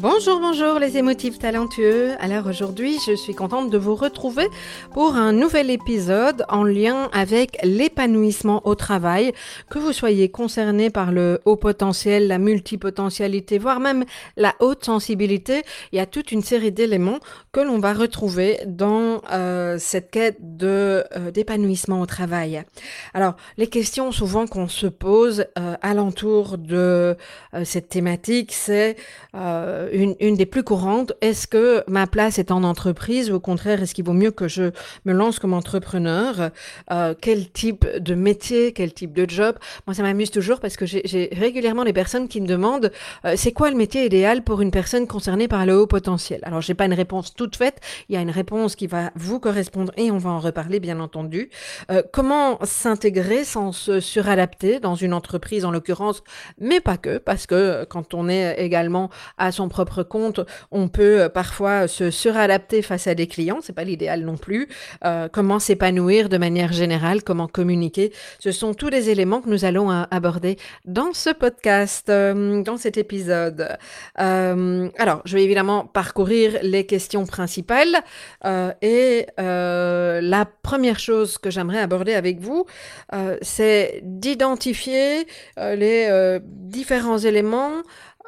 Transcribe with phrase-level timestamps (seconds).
[0.00, 2.12] Bonjour, bonjour les émotifs talentueux.
[2.20, 4.46] Alors aujourd'hui, je suis contente de vous retrouver
[4.92, 9.32] pour un nouvel épisode en lien avec l'épanouissement au travail.
[9.68, 14.04] Que vous soyez concerné par le haut potentiel, la multipotentialité, voire même
[14.36, 17.18] la haute sensibilité, il y a toute une série d'éléments
[17.50, 22.62] que l'on va retrouver dans euh, cette quête de euh, d'épanouissement au travail.
[23.14, 27.16] Alors, les questions souvent qu'on se pose euh, alentour de
[27.64, 28.96] cette thématique, c'est
[29.92, 31.12] une, une, des plus courantes.
[31.20, 34.48] Est-ce que ma place est en entreprise ou au contraire, est-ce qu'il vaut mieux que
[34.48, 34.70] je
[35.04, 36.50] me lance comme entrepreneur?
[36.90, 39.56] Euh, Quel type de métier, quel type de job?
[39.86, 42.90] Moi, ça m'amuse toujours parce que j'ai régulièrement des personnes qui me demandent
[43.24, 46.40] euh, c'est quoi le métier idéal pour une personne concernée par le haut potentiel?
[46.42, 47.80] Alors, j'ai pas une réponse toute faite.
[48.08, 51.00] Il y a une réponse qui va vous correspondre et on va en reparler, bien
[51.00, 51.50] entendu.
[51.90, 56.22] Euh, comment s'intégrer sans se suradapter dans une entreprise, en l'occurrence,
[56.58, 60.40] mais pas que, parce que quand on est également à son compte,
[60.70, 64.68] on peut euh, parfois se suradapter face à des clients, c'est pas l'idéal non plus.
[65.04, 69.64] Euh, comment s'épanouir de manière générale, comment communiquer, ce sont tous les éléments que nous
[69.64, 73.68] allons euh, aborder dans ce podcast, dans cet épisode.
[74.16, 78.02] alors, je vais évidemment parcourir les questions principales
[78.82, 82.66] et la première chose que j'aimerais aborder avec vous,
[83.42, 85.26] c'est d'identifier
[85.56, 87.82] les différents éléments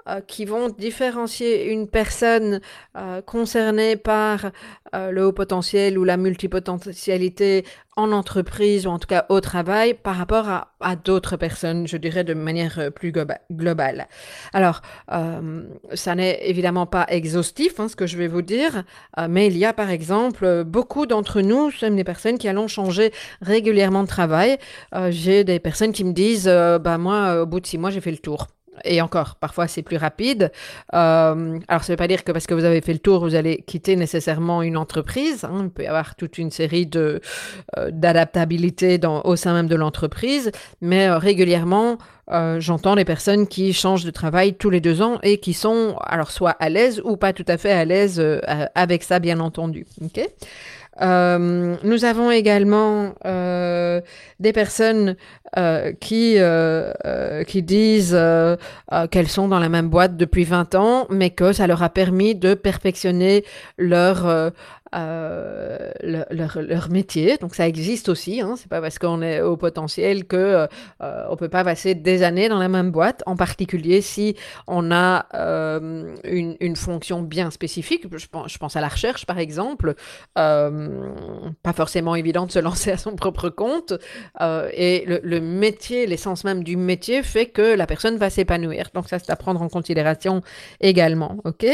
[0.08, 2.60] euh, qui vont différencier une personne
[2.96, 4.46] euh, concernée par
[4.94, 7.66] euh, le haut potentiel ou la multipotentialité
[7.96, 12.24] en entreprise ou en tout cas au travail par rapport à, d'autres personnes, je dirais
[12.24, 13.12] de manière plus
[13.52, 14.08] globale.
[14.54, 14.80] Alors,
[15.92, 18.84] ça n'est évidemment pas exhaustif, hein, ce que je vais vous dire,
[19.28, 23.12] mais il y a par exemple beaucoup d'entre nous, sommes des personnes qui allons changer
[23.42, 24.56] régulièrement de travail.
[25.10, 28.12] J'ai des personnes qui me disent, bah moi, au bout de six mois, j'ai fait
[28.12, 28.46] le tour.
[28.84, 30.52] Et encore, parfois c'est plus rapide.
[30.94, 33.20] Euh, alors, ça ne veut pas dire que parce que vous avez fait le tour,
[33.20, 35.44] vous allez quitter nécessairement une entreprise.
[35.44, 35.62] Hein.
[35.64, 37.20] Il peut y avoir toute une série de
[37.76, 41.98] euh, d'adaptabilité au sein même de l'entreprise, mais euh, régulièrement,
[42.58, 46.30] j'entends les personnes qui changent de travail tous les deux ans et qui sont alors
[46.30, 48.22] soit à l'aise ou pas tout à fait à l'aise
[48.76, 49.84] avec ça, bien entendu.
[50.00, 50.20] ok?
[51.02, 54.00] Euh, nous avons également euh,
[54.38, 55.16] des personnes
[55.56, 56.36] euh, qui,
[57.46, 58.18] qui disent
[59.10, 62.34] qu'elles sont dans la même boîte depuis 20 ans, mais que ça leur a permis
[62.34, 63.44] de perfectionner
[63.78, 64.52] leur
[64.94, 67.36] euh, leur, métier.
[67.36, 68.40] Donc ça existe aussi.
[68.40, 68.54] Hein.
[68.56, 70.66] C'est pas parce qu'on est au potentiel que
[71.02, 73.22] euh, on peut pas passer des années dans la même boîte.
[73.26, 74.36] En particulier si
[74.66, 78.04] on a euh, une, fonction bien spécifique.
[78.16, 79.94] Je pense, je pense, à la recherche par exemple.
[80.38, 81.12] Euh,
[81.62, 83.92] pas forcément évident de se lancer à son propre compte.
[84.72, 88.90] Et le, le métier, l'essence même du métier fait que la personne va s'épanouir.
[88.94, 90.42] Donc ça c'est à prendre en considération
[90.80, 91.36] également.
[91.44, 91.66] Ok?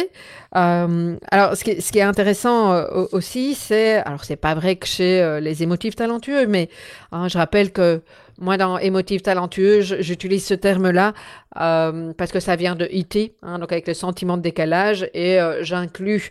[0.52, 2.72] alors ce qui, ce qui est intéressant
[3.12, 6.68] aussi, c'est, alors c'est pas vrai que chez euh, les émotifs talentueux, mais
[7.12, 8.02] hein, je rappelle que
[8.38, 11.14] moi dans émotifs talentueux, j'utilise ce terme-là
[11.58, 15.40] euh, parce que ça vient de IT, hein, donc avec le sentiment de décalage, et
[15.40, 16.30] euh, j'inclus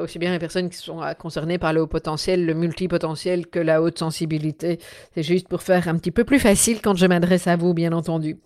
[0.00, 3.80] aussi bien les personnes qui sont concernées par le haut potentiel, le multipotentiel que la
[3.80, 4.80] haute sensibilité.
[5.14, 7.92] C'est juste pour faire un petit peu plus facile quand je m'adresse à vous, bien
[7.92, 8.38] entendu.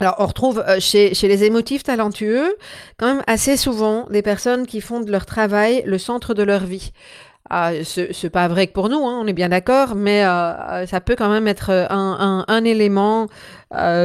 [0.00, 2.56] Alors, on retrouve euh, chez, les émotifs talentueux
[2.98, 6.64] quand même assez souvent des personnes qui font de leur travail le centre de leur
[6.64, 6.92] vie.
[7.50, 11.00] Ah, c'est pas vrai que pour nous, hein, on est bien d'accord, mais euh, ça
[11.02, 13.26] peut quand même être un élément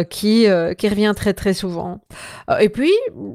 [0.10, 0.48] qui,
[0.78, 2.00] qui revient très très souvent.
[2.60, 2.94] et puis,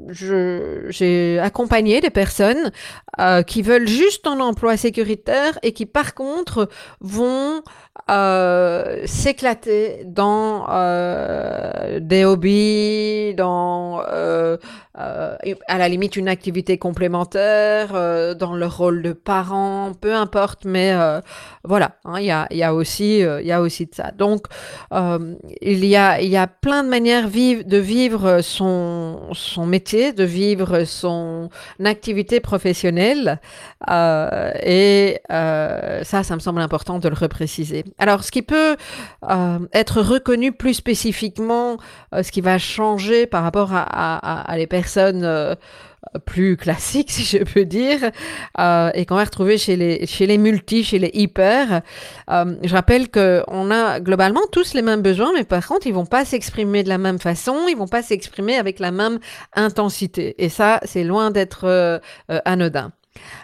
[0.09, 2.71] j'ai accompagné des personnes
[3.47, 6.69] qui veulent juste un emploi sécuritaire et qui par contre
[7.01, 7.61] vont
[8.09, 14.57] euh, s'éclater dans euh, des hobbies, dans euh,
[14.99, 15.35] euh,
[15.67, 20.91] à la limite une activité complémentaire, euh, dans le rôle de parent, peu importe, mais
[20.93, 21.21] euh,
[21.63, 24.11] voilà, hein, il y, a, y, a, aussi il y a aussi de ça.
[24.11, 24.47] Donc
[25.61, 30.83] il y a il y a plein de manières de vivre son métier, de vivre
[30.85, 31.49] son
[31.83, 33.39] activité professionnelle,
[33.89, 37.83] et ça, ça me semble important de le repréciser.
[37.97, 38.75] Alors, ce qui peut
[39.73, 41.77] être reconnu plus spécifiquement,
[42.13, 45.55] ce qui va changer par rapport à, les personnes euh,
[46.25, 47.99] plus classiques, si je peux dire,
[48.59, 51.81] euh, et qu'on va retrouver chez les, chez les multi, chez les hyper.
[52.29, 56.05] Euh, je rappelle qu'on a globalement tous les mêmes besoins, mais par contre, ils vont
[56.05, 59.19] pas s'exprimer de la même façon, ils vont pas s'exprimer avec la même
[59.55, 60.35] intensité.
[60.43, 62.01] Et ça, c'est loin d'être
[62.45, 62.91] anodin.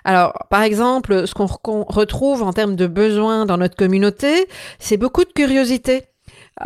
[0.03, 4.47] Alors, par exemple, ce qu'on retrouve en termes de besoins dans notre communauté,
[4.79, 6.03] c'est beaucoup de curiosité.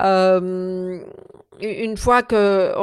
[0.02, 1.00] Euh,
[1.62, 2.74] une fois que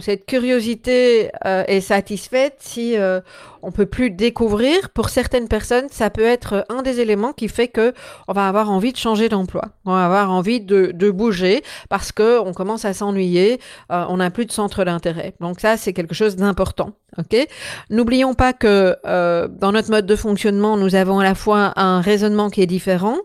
[0.00, 3.20] cette curiosité euh, est satisfaite, si euh,
[3.62, 7.68] on peut plus découvrir, pour certaines personnes, ça peut être un des éléments qui fait
[7.68, 7.92] que
[8.28, 12.38] on va avoir envie de changer d'emploi, on va avoir envie de, bouger parce que
[12.38, 13.60] on commence à s'ennuyer,
[13.90, 15.34] euh, on n'a plus de centre d'intérêt.
[15.40, 16.92] Donc ça, c'est quelque chose d'important.
[17.18, 17.36] Ok?
[17.90, 22.00] N'oublions pas que euh, dans notre mode de fonctionnement, nous avons à la fois un
[22.00, 23.18] raisonnement qui est différent,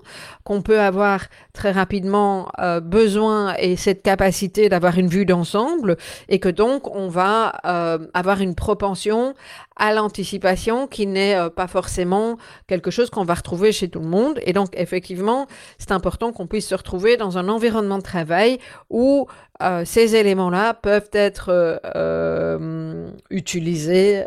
[0.44, 1.22] qu'on peut avoir
[1.54, 2.50] très rapidement
[2.82, 5.96] besoin et cette capacité d'avoir une vue d'ensemble,
[6.28, 9.34] et que donc on va euh, avoir une propension
[9.78, 12.38] à l'anticipation qui n'est euh, pas forcément
[12.68, 14.38] quelque chose qu'on va retrouver chez tout le monde.
[14.46, 19.28] Et donc, effectivement, c'est important qu'on puisse se retrouver dans un environnement de travail où
[19.64, 21.46] euh, ces éléments-là peuvent être
[23.30, 24.26] utilisés,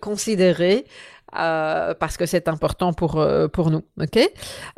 [0.00, 0.84] considérés.
[1.32, 3.82] Parce que c'est important pour, pour nous.
[4.00, 4.18] ok?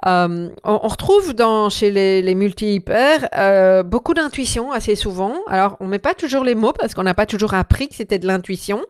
[0.04, 5.34] On, on, retrouve dans, chez les, les multi-hyper beaucoup d'intuition assez souvent.
[5.48, 8.18] Alors, on met pas toujours les mots parce qu'on n'a pas toujours appris que c'était
[8.18, 8.84] de l'intuition,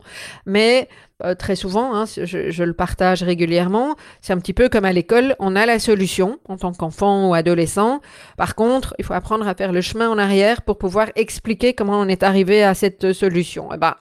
[0.47, 0.89] mais
[1.25, 5.37] euh, très souvent, hein, je, le partage régulièrement, c'est un petit peu comme à l'école,
[5.39, 8.01] on a la solution en tant qu'enfant ou adolescent.
[8.37, 12.01] Par contre, il faut apprendre à faire le chemin en arrière pour pouvoir expliquer comment
[12.01, 13.71] on est arrivé à cette solution.
[13.73, 13.95] Et eh ben,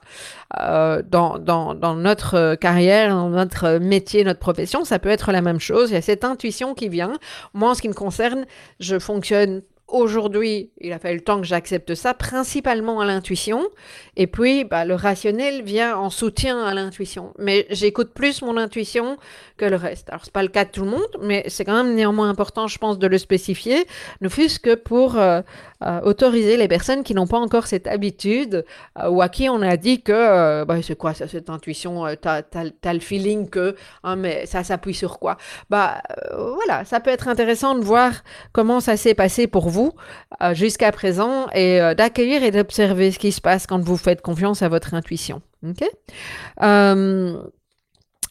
[0.60, 5.60] euh, dans, dans, notre carrière, dans notre métier, notre profession, ça peut être la même
[5.60, 5.90] chose.
[5.90, 7.12] Il y a cette intuition qui vient.
[7.54, 8.46] Moi, en ce qui me concerne,
[8.80, 13.68] je fonctionne Aujourd'hui, il a fallu le temps que j'accepte ça, principalement à l'intuition.
[14.16, 17.34] Et puis, bah, le rationnel vient en soutien à l'intuition.
[17.38, 19.16] Mais j'écoute plus mon intuition
[19.56, 20.08] que le reste.
[20.08, 22.68] Alors, c'est pas le cas de tout le monde, mais c'est quand même néanmoins important,
[22.68, 23.86] je pense, de le spécifier,
[24.20, 25.42] ne fût-ce que pour euh,
[25.84, 28.64] euh, autoriser les personnes qui n'ont pas encore cette habitude
[28.98, 32.94] euh, ou à qui on a dit que, bah, c'est quoi cette intuition, t'as, as,
[32.94, 33.74] le feeling que,
[34.04, 35.36] hein, mais ça s'appuie sur quoi?
[35.68, 36.02] Bah,
[36.36, 38.12] voilà, ça peut être intéressant de voir
[38.52, 39.92] comment ça s'est passé pour vous
[40.42, 44.22] euh, jusqu'à présent et euh, d'accueillir et d'observer ce qui se passe quand vous faites
[44.22, 45.42] confiance à votre intuition.
[45.66, 45.84] Ok?
[46.62, 47.42] Euh,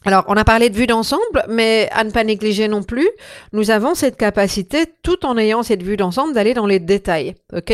[0.05, 3.09] alors, on a parlé de vue d'ensemble, mais à ne pas négliger non plus,
[3.51, 7.35] nous avons cette capacité, tout en ayant cette vue d'ensemble, d'aller dans les détails.
[7.53, 7.73] Ok?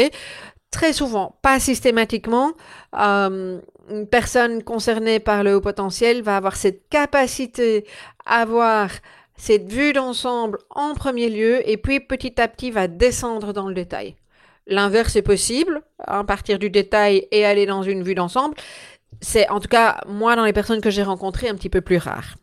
[0.72, 2.54] Très souvent, pas systématiquement,
[2.94, 3.62] une
[4.10, 7.86] personne concernée par le haut potentiel va avoir cette capacité
[8.26, 8.90] à voir
[9.38, 13.76] cette vue d'ensemble en premier lieu et puis petit à petit va descendre dans le
[13.76, 14.16] détail.
[14.68, 18.56] L'inverse est possible, à partir du détail et aller dans une vue d'ensemble.
[19.22, 21.98] C'est en tout cas, moi, dans les personnes que j'ai rencontrées, un petit peu plus
[21.98, 22.36] rare.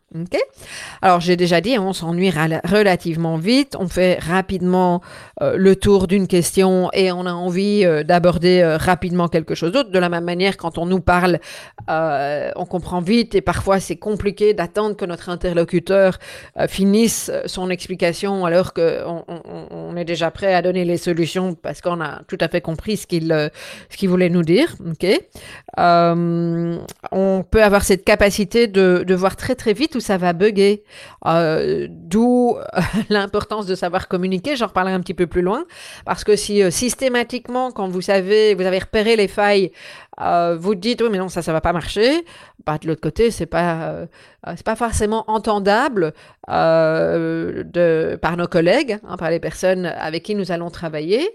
[1.01, 5.01] Alors j'ai déjà dit, on s'ennuie relativement vite, on fait rapidement
[5.41, 9.71] euh, le tour d'une question et on a envie euh, d'aborder euh, rapidement quelque chose
[9.71, 9.89] d'autre.
[9.89, 11.39] De la même manière, quand on nous parle,
[11.87, 16.17] on comprend vite et parfois c'est compliqué d'attendre que notre interlocuteur
[16.67, 22.01] finisse son explication alors qu'on on, est déjà prêt à donner les solutions parce qu'on
[22.01, 23.51] a tout à fait compris ce qu'il
[23.89, 24.75] qu'il voulait nous dire.
[25.77, 30.83] On peut avoir cette capacité de, de voir très très vite ça va bugger.
[31.25, 34.55] Euh, D'où euh, l'importance de savoir communiquer.
[34.55, 35.65] J'en reparlerai un petit peu plus loin.
[36.05, 39.71] Parce que si euh, systématiquement, quand vous savez, vous avez repéré les failles,
[40.59, 42.23] vous dites oui mais non ça ça va pas marcher
[42.67, 44.05] bah, de l'autre côté c'est pas
[44.63, 46.13] pas forcément entendable
[46.47, 51.27] de par nos collègues hein, par les personnes avec qui nous allons travailler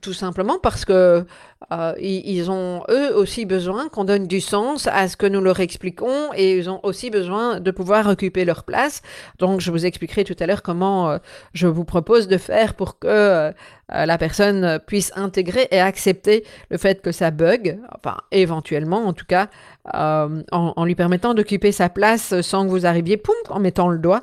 [0.00, 1.24] tout, simplement parce que
[1.72, 5.60] euh, ils, ont eux aussi besoin qu'on donne du sens à ce que nous leur
[5.60, 9.02] expliquons et ils ont aussi besoin de pouvoir occuper leur place.
[9.38, 11.18] Donc je vous expliquerai tout à l'heure comment euh,
[11.54, 13.52] je vous propose de faire pour que euh,
[13.88, 19.26] la personne puisse intégrer et accepter le fait que ça bug, enfin éventuellement en tout
[19.26, 19.48] cas,
[19.92, 24.22] en, lui permettant d'occuper sa place sans que vous arriviez poum, en mettant le doigt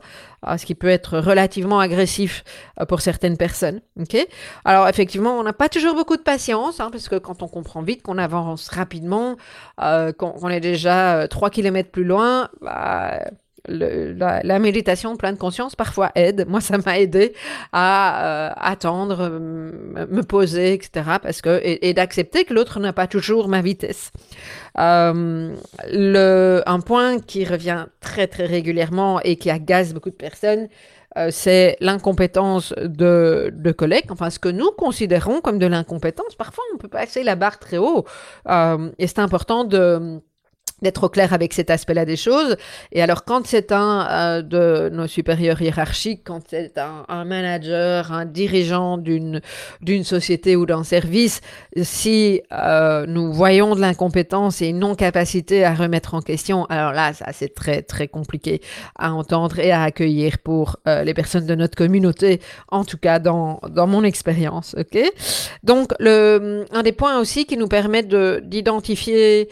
[0.58, 2.44] ce qui peut être relativement agressif
[2.88, 3.82] pour certaines personnes.
[4.66, 8.02] Alors effectivement, on pas toujours beaucoup de patience, hein, parce que quand on comprend vite
[8.02, 9.38] qu'on avance rapidement,
[9.82, 13.20] euh, qu'on est déjà 3 euh, km plus loin, bah,
[13.68, 16.46] la, méditation pleine de conscience parfois aide.
[16.48, 17.34] Moi, ça m'a aidé
[17.72, 21.18] à attendre, me poser, etc.
[21.22, 24.12] Parce que, et d'accepter que l'autre n'a pas toujours ma vitesse.
[24.78, 25.56] Euh,
[26.66, 30.68] un point qui revient très très régulièrement et qui agace beaucoup de personnes,
[31.18, 36.36] euh, c'est l'incompétence de, de, collègues, enfin ce que nous considérons comme de l'incompétence.
[36.36, 38.06] Parfois, on peut passer la barre très haut
[38.48, 40.22] euh, et c'est important de
[40.82, 42.56] d'être au clair avec cet aspect-là des choses.
[42.92, 48.12] Et alors, quand c'est un euh, de nos supérieurs hiérarchiques, quand c'est un, un, manager,
[48.12, 49.42] un dirigeant d'une
[49.82, 51.42] d'une société ou d'un service,
[51.82, 57.14] si euh, nous voyons de l'incompétence et une non-capacité à remettre en question, alors là,
[57.14, 58.62] ça c'est très très compliqué
[58.98, 63.20] à entendre et à accueillir pour euh, les personnes de notre communauté, en tout cas
[63.20, 64.76] dans dans mon expérience.
[64.78, 65.00] Ok?
[65.64, 69.50] Donc, le un des points aussi qui nous permet de d'identifier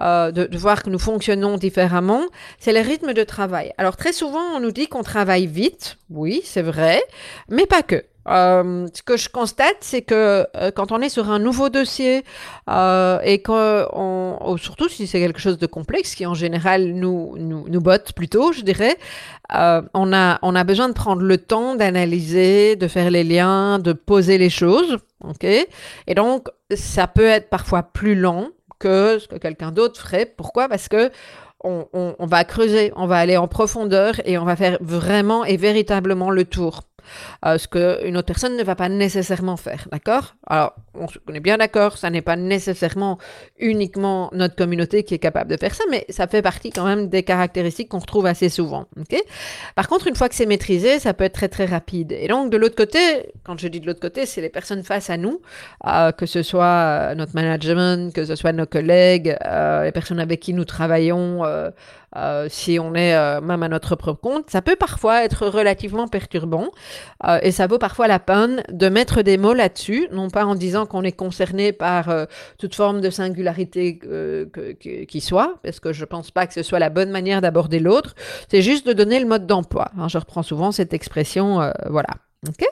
[0.00, 2.22] euh, de, voir que nous fonctionnons différemment,
[2.58, 3.72] c'est le rythme de travail.
[3.78, 7.02] Alors très souvent, on nous dit qu'on travaille vite, oui, c'est vrai,
[7.48, 8.04] mais pas que.
[8.28, 12.18] Euh, ce que je constate, c'est que euh, quand on est sur un nouveau dossier
[12.68, 17.64] et que, on, surtout si c'est quelque chose de complexe, qui en général nous, nous,
[17.66, 18.98] nous botte plutôt, je dirais,
[19.50, 23.94] on, a, on a besoin de prendre le temps d'analyser, de faire les liens, de
[23.94, 24.98] poser les choses.
[25.24, 25.44] ok?
[25.44, 28.48] Et donc, ça peut être parfois plus lent
[28.78, 30.26] que ce que quelqu'un d'autre ferait.
[30.26, 30.68] Pourquoi?
[30.68, 31.10] Parce que
[31.64, 35.56] on, on, va creuser, on va aller en profondeur et on va faire vraiment et
[35.56, 36.82] véritablement le tour.
[37.44, 40.34] Euh, ce qu'une autre personne ne va pas nécessairement faire, d'accord?
[40.46, 43.18] Alors, on est bien d'accord, ça n'est pas nécessairement
[43.58, 47.08] uniquement notre communauté qui est capable de faire ça, mais ça fait partie quand même
[47.08, 49.16] des caractéristiques qu'on retrouve assez souvent, ok?
[49.74, 52.12] Par contre, une fois que c'est maîtrisé, ça peut être très très rapide.
[52.12, 52.98] Et donc, de l'autre côté,
[53.44, 55.40] quand je dis de l'autre côté, c'est les personnes face à nous,
[55.86, 59.36] euh, que ce soit euh, notre management, que ce soit nos collègues,
[59.84, 61.42] les personnes avec qui nous travaillons,
[62.16, 66.08] euh, si on est euh, même à notre propre compte, ça peut parfois être relativement
[66.08, 66.68] perturbant
[67.26, 70.54] euh, et ça vaut parfois la peine de mettre des mots là-dessus, non pas en
[70.54, 72.08] disant qu'on est concerné par
[72.58, 73.98] toute forme de singularité
[75.08, 78.14] qui soit, parce que je pense pas que ce soit la bonne manière d'aborder l'autre,
[78.50, 79.90] c'est juste de donner le mode d'emploi.
[79.98, 82.08] Hein, je reprends souvent cette expression, voilà.
[82.48, 82.64] ok?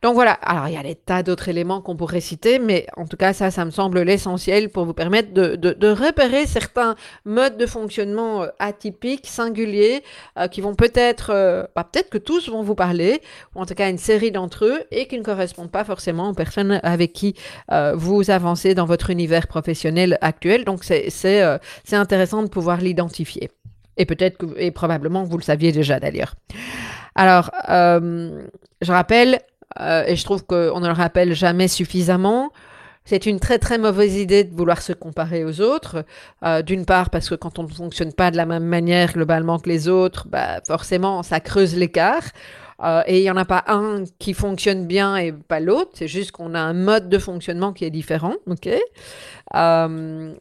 [0.00, 3.06] Donc voilà, alors il y a des tas d'autres éléments qu'on pourrait citer, mais en
[3.06, 7.66] tout cas ça, ça me semble l'essentiel pour vous permettre de, repérer certains modes de
[7.66, 10.04] fonctionnement euh, atypiques, singuliers,
[10.38, 13.20] euh, qui vont peut-être, euh, bah, peut-être que tous vont vous parler,
[13.56, 16.34] ou en tout cas une série d'entre eux, et qui ne correspondent pas forcément aux
[16.34, 17.34] personnes avec qui
[17.94, 20.64] vous avancez dans votre univers professionnel actuel.
[20.64, 23.50] Donc c'est c'est intéressant de pouvoir l'identifier.
[23.96, 26.34] Et peut-être que, et probablement vous le saviez déjà d'ailleurs.
[27.14, 29.40] Alors, je rappelle,
[29.80, 32.50] euh, et je trouve qu'on ne le rappelle jamais suffisamment.
[33.04, 36.04] C'est une très très mauvaise idée de vouloir se comparer aux autres.
[36.44, 39.58] Euh, D'une part parce que quand on ne fonctionne pas de la même manière globalement
[39.58, 42.24] que les autres, bah, forcément ça creuse l'écart.
[42.84, 45.92] Euh, et il n'y en a pas un qui fonctionne bien et pas l'autre.
[45.94, 48.34] C'est juste qu'on a un mode de fonctionnement qui est différent.
[48.46, 48.68] ok?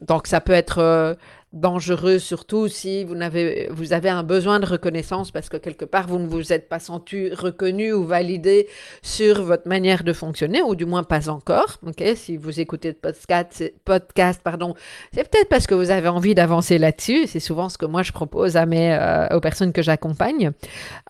[0.02, 1.16] Donc ça peut être
[1.54, 6.08] dangereux, surtout si vous avez, vous avez un besoin de reconnaissance parce que quelque part
[6.08, 8.68] vous ne vous êtes pas senti reconnu ou validé
[9.02, 11.78] sur votre manière de fonctionner, ou du moins pas encore.
[11.86, 14.76] Ok, si vous écoutez le podcast, podcast pardon,
[15.14, 17.28] c'est peut-être parce que vous avez envie d'avancer là-dessus.
[17.28, 20.52] C'est souvent ce que moi je propose à mes, euh, aux personnes que j'accompagne.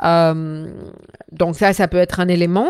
[0.03, 0.67] Euh,
[1.31, 2.69] donc ça, ça peut être un élément.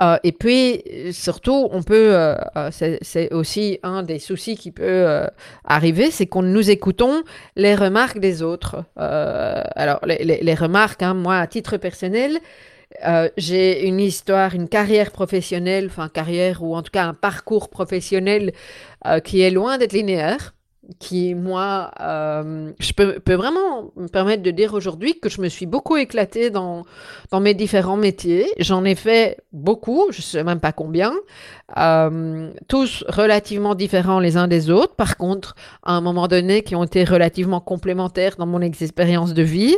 [0.00, 5.26] Euh, et puis, surtout, on peut, euh, euh, c'est aussi un des soucis qui peut
[5.64, 7.22] arriver, c'est qu'on nous écoutons
[7.56, 8.84] les remarques des autres.
[8.96, 12.38] alors, les, les, remarques, hein, moi, à titre personnel,
[13.36, 18.52] j'ai une histoire, une carrière professionnelle, enfin carrière ou en tout cas un parcours professionnel
[19.24, 20.55] qui est loin d'être linéaire
[20.98, 25.66] qui, moi, euh, je peux, vraiment me permettre de dire aujourd'hui que je me suis
[25.66, 26.84] beaucoup éclatée dans,
[27.30, 28.46] dans mes différents métiers.
[28.58, 31.12] J'en ai fait beaucoup, je ne sais même pas combien,
[31.76, 34.94] euh, tous relativement différents les uns des autres.
[34.94, 39.42] Par contre, à un moment donné, qui ont été relativement complémentaires dans mon expérience de
[39.42, 39.76] vie.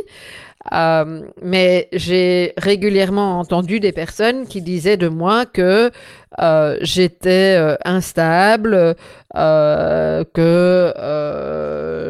[0.73, 5.89] Euh, mais j'ai régulièrement entendu des personnes qui disaient de moi que
[6.41, 8.95] euh, j'étais euh, instable,
[9.33, 10.93] que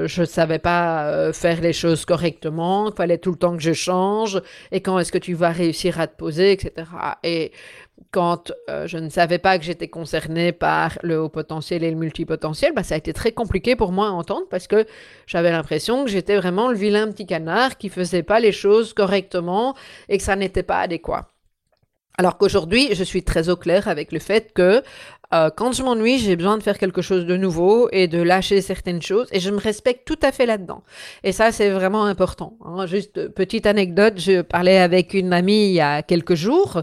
[0.07, 3.73] je ne savais pas faire les choses correctement, qu'il fallait tout le temps que je
[3.73, 4.41] change,
[4.71, 6.87] et quand est-ce que tu vas réussir à te poser, etc.
[7.23, 7.51] Et
[8.11, 11.97] quand euh, je ne savais pas que j'étais concernée par le haut potentiel et le
[11.97, 14.85] multipotentiel, bah, ça a été très compliqué pour moi à entendre parce que
[15.27, 19.75] j'avais l'impression que j'étais vraiment le vilain petit canard qui faisait pas les choses correctement
[20.07, 21.27] et que ça n'était pas adéquat.
[22.17, 24.83] Alors qu'aujourd'hui, je suis très au clair avec le fait que
[25.31, 28.61] euh, quand je m'ennuie, j'ai besoin de faire quelque chose de nouveau et de lâcher
[28.61, 30.83] certaines choses et je me respecte tout à fait là-dedans.
[31.23, 32.57] Et ça, c'est vraiment important.
[32.65, 32.87] Hein.
[32.87, 36.81] Juste petite anecdote, je parlais avec une amie il y a quelques jours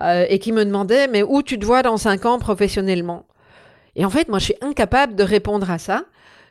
[0.00, 3.26] euh, et qui me demandait mais où tu te vois dans cinq ans professionnellement?
[3.94, 6.04] Et en fait, moi, je suis incapable de répondre à ça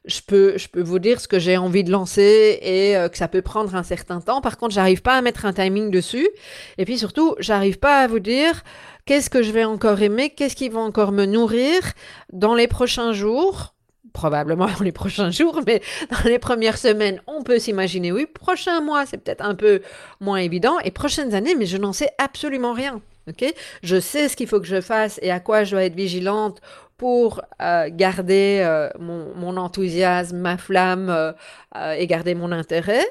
[0.05, 3.17] je peux, je peux vous dire ce que j'ai envie de lancer et euh, que
[3.17, 4.41] ça peut prendre un certain temps.
[4.41, 6.27] Par contre, j'arrive pas à mettre un timing dessus.
[6.77, 8.63] Et puis surtout, j'arrive pas à vous dire
[9.05, 11.81] qu'est-ce que je vais encore aimer, qu'est-ce qui va encore me nourrir
[12.33, 13.75] dans les prochains jours.
[14.11, 18.81] Probablement dans les prochains jours, mais dans les premières semaines, on peut s'imaginer, oui, prochain
[18.81, 19.81] mois, c'est peut-être un peu
[20.19, 23.01] moins évident, et prochaines années, mais je n'en sais absolument rien.
[23.29, 23.53] ok?
[23.83, 26.59] Je sais ce qu'il faut que je fasse et à quoi je dois être vigilante
[27.01, 33.03] pour euh, garder euh, mon, enthousiasme, ma flamme euh, et garder mon intérêt.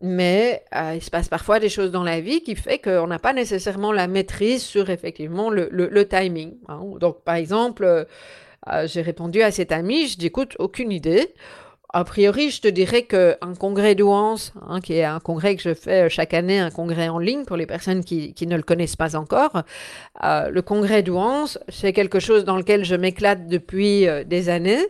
[0.00, 0.64] Mais
[0.94, 3.92] il se passe parfois des choses dans la vie qui fait qu'on n'a pas nécessairement
[3.92, 6.54] la maîtrise sur effectivement le timing.
[6.68, 6.80] Hein.
[6.98, 8.06] Donc par exemple,
[8.84, 11.34] j'ai répondu à cet ami, je dis écoute, aucune idée.
[11.96, 15.72] A priori, je te dirais qu'un congrès d'Ouance, hein, qui est un congrès que je
[15.72, 18.96] fais euh, chaque année, un congrès en ligne pour les personnes qui, ne le connaissent
[18.96, 19.62] pas encore,
[20.22, 24.84] euh, le congrès d'Ouance, c'est quelque chose dans lequel je m'éclate depuis euh, des années.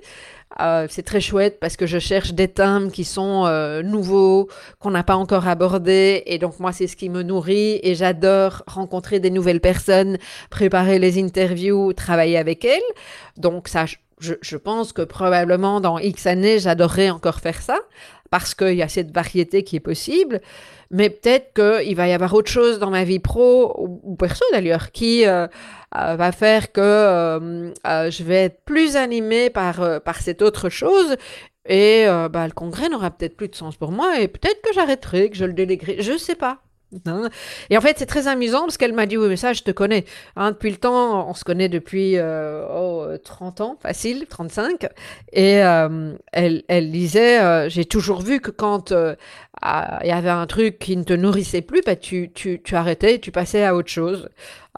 [0.89, 3.45] C'est très chouette parce que je cherche des thèmes qui sont
[3.85, 4.49] nouveaux,
[4.79, 6.23] qu'on n'a pas encore abordés.
[6.25, 7.79] Et donc, moi, c'est ce qui me nourrit.
[7.83, 10.17] Et j'adore rencontrer des nouvelles personnes,
[10.49, 12.81] préparer les interviews, travailler avec elles.
[13.37, 13.85] Donc, ça,
[14.19, 17.79] je, pense que probablement dans X années, j'adorerais encore faire ça
[18.31, 20.41] parce qu'il y a cette variété qui est possible.
[20.91, 24.93] Mais peut-être qu'il va y avoir autre chose dans ma vie pro ou, perso d'ailleurs
[24.93, 25.47] qui euh,
[25.97, 31.17] euh, va faire que euh, je vais être plus animée par, par cette autre chose.
[31.69, 35.31] Et bah, le congrès n'aura peut-être plus de sens pour moi et peut-être que j'arrêterai,
[35.31, 36.01] que je le déléguerai.
[36.01, 36.61] Je sais pas.
[37.07, 37.29] Hein.
[37.71, 39.71] Et en fait, c'est très amusant parce qu'elle m'a dit Oui, mais ça, je te
[39.71, 40.05] connais.
[40.37, 44.87] Hein, depuis le temps, on se connaît depuis euh, oh, 30 ans, facile, 35.
[45.33, 49.15] Et euh, elle, elle disait euh, J'ai toujours vu que quand euh,
[49.63, 52.75] ah, il y avait un truc qui ne te nourrissait plus, bah, tu, tu, tu
[52.77, 54.29] arrêtais tu passais à autre chose.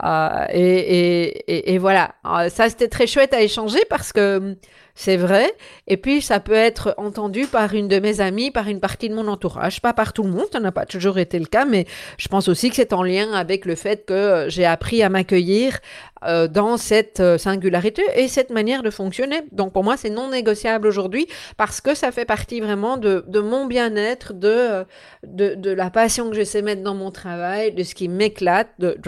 [0.04, 2.14] Euh, et, et, et, voilà.
[2.50, 4.57] ça, c'était très chouette à échanger parce que
[4.98, 5.48] c'est vrai.
[5.87, 9.14] Et puis, ça peut être entendu par une de mes amies, par une partie de
[9.14, 11.87] mon entourage, pas par tout le monde, ça n'a pas toujours été le cas, mais
[12.18, 15.78] je pense aussi que c'est en lien avec le fait que j'ai appris à m'accueillir
[16.24, 19.42] euh, dans cette euh, singularité et cette manière de fonctionner.
[19.52, 23.66] Donc, pour moi, c'est non négociable aujourd'hui parce que ça fait partie vraiment de, mon
[23.66, 24.84] bien-être, de,
[25.22, 28.98] la passion que je sais mettre dans mon travail, de ce qui m'éclate, de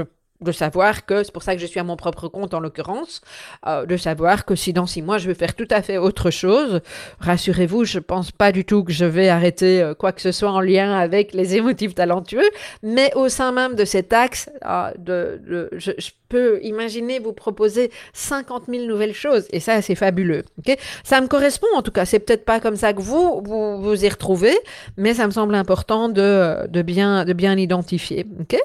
[0.41, 3.21] de savoir que, c'est pour ça que je suis à mon propre compte en l'occurrence,
[3.67, 6.31] euh, de savoir que si dans six mois je veux faire tout à fait autre
[6.31, 6.81] chose,
[7.21, 10.51] rassurez-vous, je pense pas du tout que je vais arrêter euh, quoi que ce soit
[10.51, 12.49] en lien avec les émotifs talentueux,
[12.83, 17.33] mais au sein même de cet axe, euh, de, de je, je, peux imaginer vous
[17.33, 20.45] proposer 50 000 nouvelles choses, et ça c'est fabuleux.
[20.61, 23.83] Okay ça me correspond en tout cas, c'est peut-être pas comme ça que vous, vous
[23.83, 24.57] vous y retrouvez,
[24.97, 28.27] mais ça me semble important de, de bien de bien identifier.
[28.41, 28.57] ok?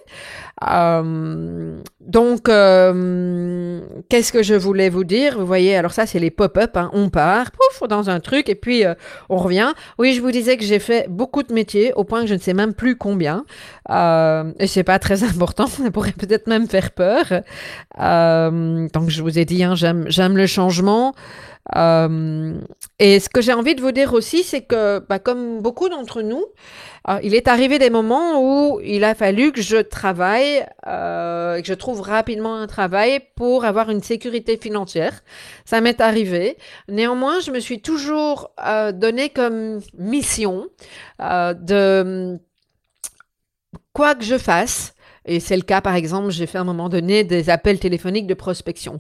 [0.71, 1.64] Euh,
[1.99, 5.37] donc, euh, qu'est-ce que je voulais vous dire?
[5.39, 6.77] Vous voyez, alors ça, c'est les pop-up.
[6.77, 6.89] Hein.
[6.93, 8.93] On part, pouf, dans un truc, et puis euh,
[9.29, 9.73] on revient.
[9.97, 12.39] Oui, je vous disais que j'ai fait beaucoup de métiers, au point que je ne
[12.39, 13.45] sais même plus combien.
[13.89, 15.67] Euh, et c'est pas très important.
[15.67, 17.25] Ça pourrait peut-être même faire peur.
[17.97, 21.13] Donc, je vous ai dit, hein, j'aime le changement.
[21.75, 22.59] Euh,
[22.99, 26.21] et ce que j'ai envie de vous dire aussi, c'est que, bah, comme beaucoup d'entre
[26.21, 26.45] nous,
[27.07, 31.67] euh, il est arrivé des moments où il a fallu que je travaille, euh, que
[31.67, 35.23] je trouve rapidement un travail pour avoir une sécurité financière.
[35.65, 36.57] Ça m'est arrivé.
[36.87, 40.67] Néanmoins, je me suis toujours euh, donné comme mission
[41.19, 42.39] de
[43.93, 44.94] quoi que je fasse,
[45.25, 48.27] et c'est le cas, par exemple, j'ai fait à un moment donné des appels téléphoniques
[48.27, 48.97] de prospection.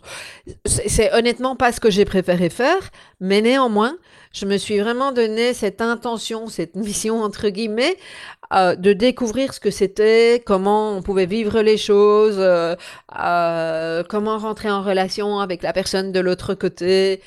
[0.65, 3.95] C'est honnêtement pas ce que j'ai préféré faire, mais néanmoins,
[4.33, 7.95] je me suis vraiment donné cette intention, cette mission entre guillemets,
[8.53, 12.75] euh, de découvrir ce que c'était, comment on pouvait vivre les choses, euh,
[13.19, 17.21] euh, comment rentrer en relation avec la personne de l'autre côté,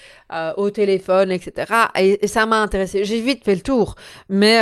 [0.58, 1.72] au téléphone, etc.
[1.98, 3.04] Et, ça m'a intéressé.
[3.04, 3.94] J'ai vite fait le tour,
[4.28, 4.60] mais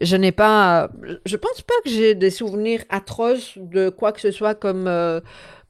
[0.00, 0.90] je n'ai pas,
[1.24, 4.86] je pense pas que j'ai des souvenirs atroces de quoi que ce soit comme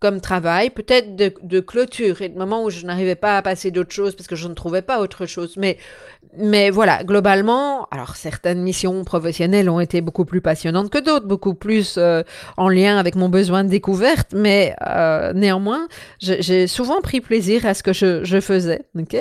[0.01, 3.71] comme travail, peut-être de, de, clôture et de moments où je n'arrivais pas à passer
[3.71, 5.57] d'autres choses parce que je ne trouvais pas autre chose.
[5.57, 5.79] Mais
[6.37, 11.55] mais voilà, globalement, alors certaines missions professionnelles ont été beaucoup plus passionnantes que d'autres, beaucoup
[11.55, 12.23] plus euh,
[12.57, 15.89] en lien avec mon besoin de découverte, mais euh, néanmoins,
[16.21, 18.83] j'ai souvent pris plaisir à ce que je, je faisais.
[18.99, 19.17] ok?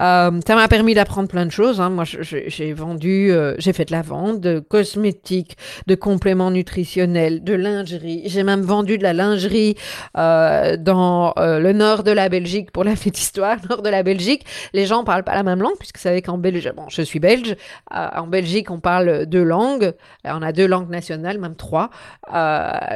[0.00, 1.80] Euh, ça m'a permis d'apprendre plein de choses.
[1.80, 1.90] Hein.
[1.90, 7.54] Moi, j'ai vendu, euh, j'ai fait de la vente de cosmétiques, de compléments nutritionnels, de
[7.54, 8.22] lingerie.
[8.24, 9.76] J'ai même vendu de la lingerie
[10.16, 14.44] euh, dans le nord de la Belgique pour la fête histoire, nord de la Belgique.
[14.72, 17.20] Les gens parlent pas la même langue puisque vous savez qu'en Belgique, bon, je suis
[17.20, 17.56] belge.
[17.90, 19.92] en Belgique, on parle deux langues.
[20.24, 21.90] On a deux langues nationales, même trois.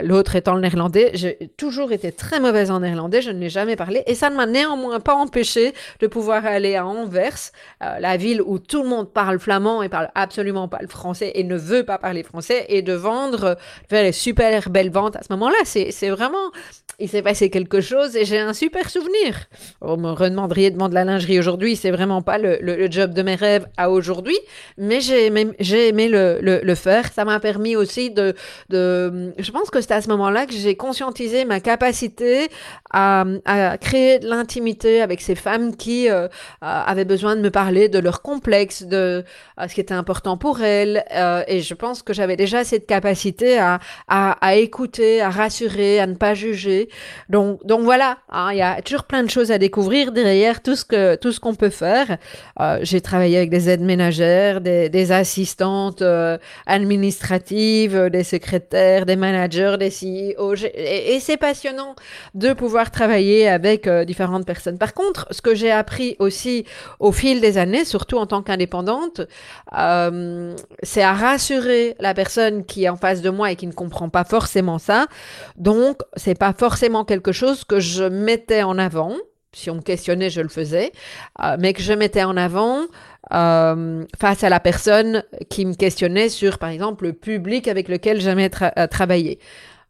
[0.03, 1.11] L'autre étant le néerlandais.
[1.15, 3.23] J'ai toujours été très mauvaise en néerlandais.
[3.23, 6.77] Je ne l'ai jamais parlé et ça ne m'a néanmoins pas empêché de pouvoir aller
[6.77, 7.51] à Anvers,
[7.83, 11.33] euh, la ville où tout le monde parle flamand et parle absolument pas le français
[11.35, 13.57] et ne veut pas parler français, et de vendre,
[13.89, 15.57] faire les super belles ventes à ce moment-là.
[15.65, 16.51] C'est vraiment,
[16.99, 19.47] il s'est passé quelque chose et j'ai un super souvenir.
[19.81, 23.35] On me redemanderiez de vendre la lingerie aujourd'hui, c'est vraiment pas le, job de mes
[23.35, 24.39] rêves à aujourd'hui,
[24.77, 27.13] mais j'ai aimé, aimé le, le, faire.
[27.13, 28.35] Ça m'a permis aussi de,
[28.69, 32.49] de, je pense que c'est à ce moment-là que j'ai conscientisé ma capacité
[32.93, 36.29] à, à créer de l'intimité avec ces femmes qui euh,
[36.61, 39.25] avaient besoin de me parler de leurs complexes, de
[39.59, 41.05] ce qui était important pour elles.
[41.13, 46.07] Euh, et je pense que j'avais déjà cette capacité à, à, écouter, à rassurer, à
[46.07, 46.84] ne pas juger.
[47.29, 50.77] Donc, donc voilà, hein, il y a toujours plein de choses à découvrir derrière tout
[50.77, 52.19] ce que tout ce qu'on peut faire.
[52.61, 59.77] Euh, j'ai travaillé avec des aides ménagères, des, assistantes euh, administratives, des secrétaires, des managers,
[59.79, 60.55] des CEO.
[60.75, 61.95] Et, c'est passionnant
[62.35, 64.79] de pouvoir travailler avec différentes personnes.
[64.79, 66.65] Par contre, ce que j'ai appris aussi
[67.01, 69.21] au fil des années, surtout en tant qu'indépendante,
[69.77, 73.73] euh, c'est à rassurer la personne qui est en face de moi et qui ne
[73.73, 75.07] comprend pas forcément ça.
[75.57, 76.74] Donc, c'est pas forcément
[77.07, 79.15] quelque chose que je mettais en avant.
[79.53, 80.91] Si on me questionnait, je le faisais,
[81.43, 82.81] euh, mais que je mettais en avant
[83.33, 88.21] euh, face à la personne qui me questionnait sur, par exemple, le public avec lequel
[88.21, 89.39] j'aimais travailler.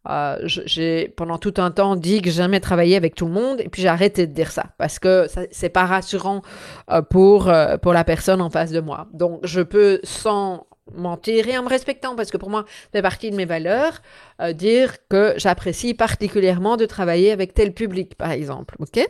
[0.07, 3.69] Euh, j'ai pendant tout un temps dit que jamais travaillé avec tout le monde et
[3.69, 6.43] puis j'ai arrêté de dire ça parce que c'est pas rassurant
[7.09, 9.07] pour pour la personne en face de moi.
[9.13, 13.31] Donc je peux sans mentir et en me respectant parce que pour moi c'est partie
[13.31, 14.01] de mes valeurs
[14.53, 19.07] dire que j'apprécie particulièrement de travailler avec tel public par exemple, ok?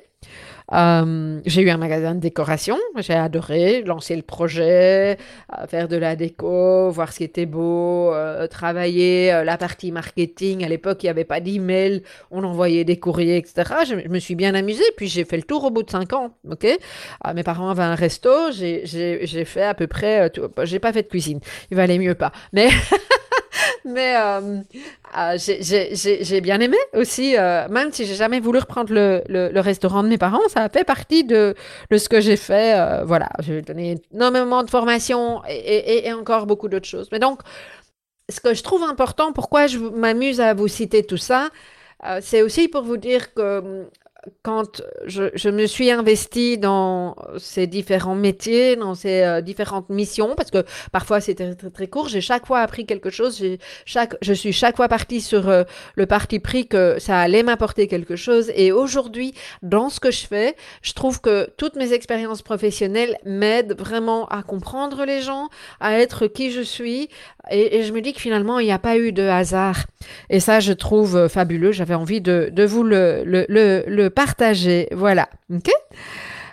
[0.73, 5.17] Euh, j'ai eu un magasin de décoration, j'ai adoré lancer le projet,
[5.58, 10.65] euh, faire de la déco, voir ce qui était beau, euh, travailler la partie marketing.
[10.65, 12.01] À l'époque, il n'y avait pas d'email,
[12.32, 13.75] on envoyait des courriers, etc.
[13.88, 16.32] Je, me suis bien amusée, puis j'ai fait le tour au bout de cinq ans.
[16.49, 16.67] Ok,
[17.34, 20.32] mes parents avaient un resto, j'ai fait à peu près,
[20.63, 22.69] j'ai pas fait de cuisine, il valait mieux pas, mais
[23.85, 24.61] Mais euh,
[25.15, 30.01] euh, j'ai bien aimé aussi, euh, même si j'ai jamais voulu reprendre le, le, restaurant
[30.01, 31.53] de mes parents, ça a fait partie de,
[31.91, 33.03] de ce que j'ai fait.
[33.05, 37.09] voilà, j'ai donné énormément de formation et, et, et encore beaucoup d'autres choses.
[37.11, 37.41] Mais donc,
[38.29, 41.49] ce que je trouve important, pourquoi je m'amuse à vous citer tout ça,
[42.21, 43.85] c'est aussi pour vous dire que
[44.41, 50.51] quand je, me suis investie dans ces différents métiers, dans ces euh, différentes missions, parce
[50.51, 53.43] que parfois c'était très, très, court, j'ai chaque fois appris quelque chose,
[53.85, 55.63] chaque, je suis chaque fois partie sur euh,
[55.95, 58.51] le parti pris que ça allait m'apporter quelque chose.
[58.55, 63.75] Et aujourd'hui, dans ce que je fais, je trouve que toutes mes expériences professionnelles m'aident
[63.77, 67.09] vraiment à comprendre les gens, à être qui je suis.
[67.51, 69.85] Et, je me dis que finalement, il n'y a pas eu de hasard.
[70.29, 71.71] Et ça, je trouve fabuleux.
[71.71, 74.88] J'avais envie de, de vous le, le, le, le partager.
[74.91, 75.30] Voilà.
[75.54, 75.69] OK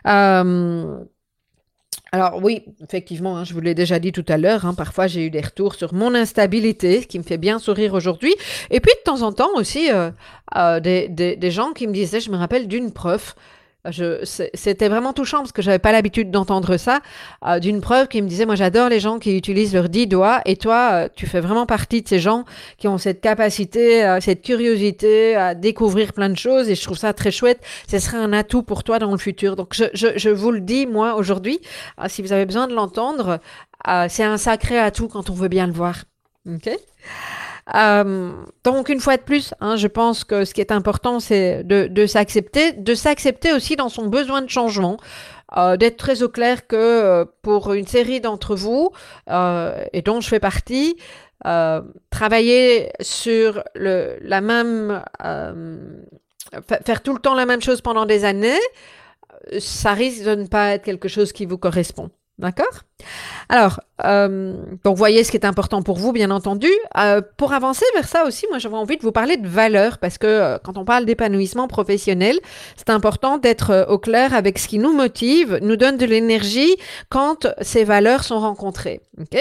[0.09, 1.05] euh,
[2.15, 5.25] alors oui, effectivement, hein, je vous l'ai déjà dit tout à l'heure, hein, parfois j'ai
[5.25, 8.35] eu des retours sur mon instabilité, ce qui me fait bien sourire aujourd'hui.
[8.71, 10.11] Et puis de temps en temps aussi, euh,
[10.57, 13.35] euh, des, gens qui me disaient, je me rappelle d'une prof
[13.91, 17.01] c'était vraiment touchant parce que j'avais pas l'habitude d'entendre ça
[17.45, 20.41] euh, d'une preuve qui me disait moi j'adore les gens qui utilisent leurs dix doigts
[20.45, 22.45] et toi euh, tu fais vraiment partie de ces gens
[22.79, 26.97] qui ont cette capacité euh, cette curiosité à découvrir plein de choses et je trouve
[26.97, 27.61] ça très chouette.
[27.91, 29.57] Ce serait un atout pour toi dans le futur.
[29.57, 31.61] Donc je, je, je vous le dis moi aujourd'hui
[32.07, 33.41] si vous avez besoin de l'entendre
[34.09, 36.05] c'est un sacré atout quand on veut bien le voir.
[36.47, 36.71] Ok?
[37.75, 38.33] Euh,
[38.65, 42.07] donc une fois de plus, hein, je pense que ce qui est important, c'est de,
[42.07, 44.97] s'accepter, de s'accepter aussi dans son besoin de changement.
[45.57, 48.91] euh, d'être très au clair que euh, pour une série d'entre vous,
[49.29, 50.97] et dont je fais partie,
[52.11, 55.03] travailler sur la même,
[56.85, 58.61] faire tout le temps la même chose pendant des années,
[59.59, 62.11] ça risque de ne pas être quelque chose qui vous correspond.
[62.39, 62.85] D'accord?
[63.49, 66.69] Alors, euh, donc voyez ce qui est important pour vous, bien entendu.
[66.99, 70.19] Euh, pour avancer vers ça aussi, moi j'avais envie de vous parler de valeurs, parce
[70.19, 72.39] que euh, quand on parle d'épanouissement professionnel,
[72.77, 76.77] c'est important d'être euh, au clair avec ce qui nous motive, nous donne de l'énergie
[77.09, 79.01] quand ces valeurs sont rencontrées.
[79.21, 79.39] ok?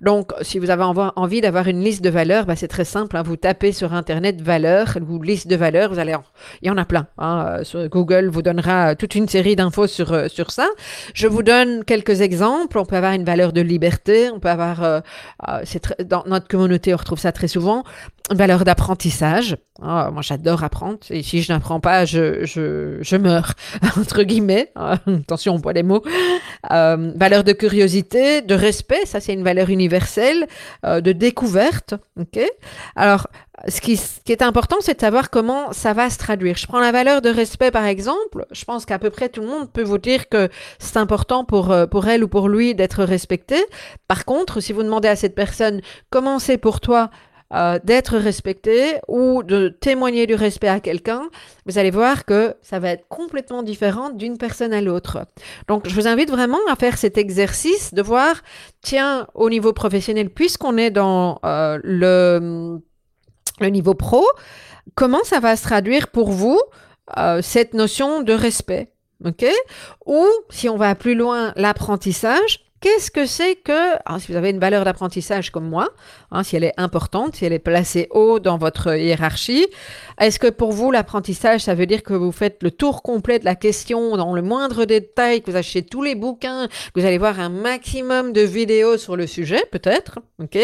[0.00, 3.16] Donc, si vous avez envie d'avoir une liste de valeurs, bah, c'est très simple.
[3.16, 6.14] Hein, vous tapez sur Internet valeurs ou liste de valeurs, vous allez,
[6.62, 7.06] il y en a plein.
[7.18, 10.68] Hein, Google vous donnera toute une série d'infos sur, sur ça.
[11.14, 12.78] Je vous donne quelques exemples.
[12.78, 15.00] On peut avoir une valeur de liberté, on peut avoir, euh,
[15.48, 15.62] euh,
[16.04, 17.84] dans notre communauté, on retrouve ça très souvent,
[18.30, 19.56] une valeur d'apprentissage.
[19.80, 20.98] Ah, moi, j'adore apprendre.
[21.10, 23.54] Et si je n'apprends pas, je, je, je meurs,
[23.96, 24.70] entre guillemets.
[24.74, 26.02] Ah, attention, on voit les mots.
[26.72, 30.46] Euh, valeur de curiosité, de respect, ça c'est une valeur universelle,
[30.84, 31.94] euh, de découverte.
[32.18, 32.40] ok?
[32.96, 33.28] Alors,
[33.66, 36.56] ce qui, ce qui, est important, c'est de savoir comment ça va se traduire.
[36.56, 38.46] Je prends la valeur de respect, par exemple.
[38.52, 41.72] Je pense qu'à peu près tout le monde peut vous dire que c'est important pour,
[41.72, 43.56] euh, pour elle ou pour lui d'être respecté.
[44.06, 47.10] Par contre, si vous demandez à cette personne comment c'est pour toi
[47.54, 51.22] euh, d'être respecté ou de témoigner du respect à quelqu'un,
[51.64, 55.24] vous allez voir que ça va être complètement différent d'une personne à l'autre.
[55.66, 58.42] Donc, je vous invite vraiment à faire cet exercice de voir,
[58.82, 62.80] tiens, au niveau professionnel, puisqu'on est dans euh, le,
[63.60, 64.24] le niveau pro,
[64.94, 66.60] comment ça va se traduire pour vous,
[67.16, 68.92] euh, cette notion de respect.
[69.24, 69.46] OK?
[70.06, 74.50] Ou, si on va plus loin, l'apprentissage, Qu'est-ce que c'est que, hein, si vous avez
[74.50, 75.88] une valeur d'apprentissage comme moi,
[76.30, 79.66] hein, si elle est importante, si elle est placée haut dans votre hiérarchie,
[80.20, 83.44] est-ce que pour vous l'apprentissage, ça veut dire que vous faites le tour complet de
[83.44, 87.18] la question dans le moindre détail, que vous achetez tous les bouquins, que vous allez
[87.18, 90.56] voir un maximum de vidéos sur le sujet, peut-être, ok?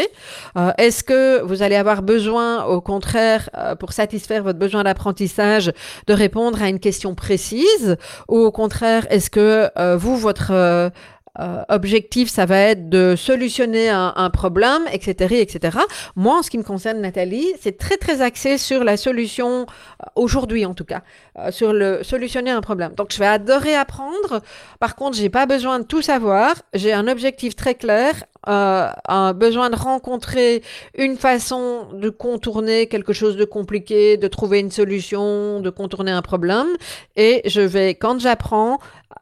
[0.56, 5.72] Euh, Est-ce que vous allez avoir besoin, au contraire, euh, pour satisfaire votre besoin d'apprentissage,
[6.06, 7.96] de répondre à une question précise,
[8.28, 10.92] ou au contraire, est-ce que euh, vous, votre
[11.40, 15.78] euh, objectif, ça va être de solutionner un, un, problème, etc., etc.
[16.14, 20.06] Moi, en ce qui me concerne, Nathalie, c'est très très axé sur la solution euh,
[20.14, 21.02] aujourd'hui, en tout cas,
[21.38, 22.92] euh, sur le solutionner un problème.
[22.94, 24.42] Donc, je vais adorer apprendre.
[24.78, 26.54] Par contre, j'ai pas besoin de tout savoir.
[26.72, 30.62] J'ai un objectif très clair, euh, un besoin de rencontrer
[30.96, 36.22] une façon de contourner quelque chose de compliqué, de trouver une solution, de contourner un
[36.22, 36.68] problème.
[37.16, 38.78] Et je vais, quand j'apprends,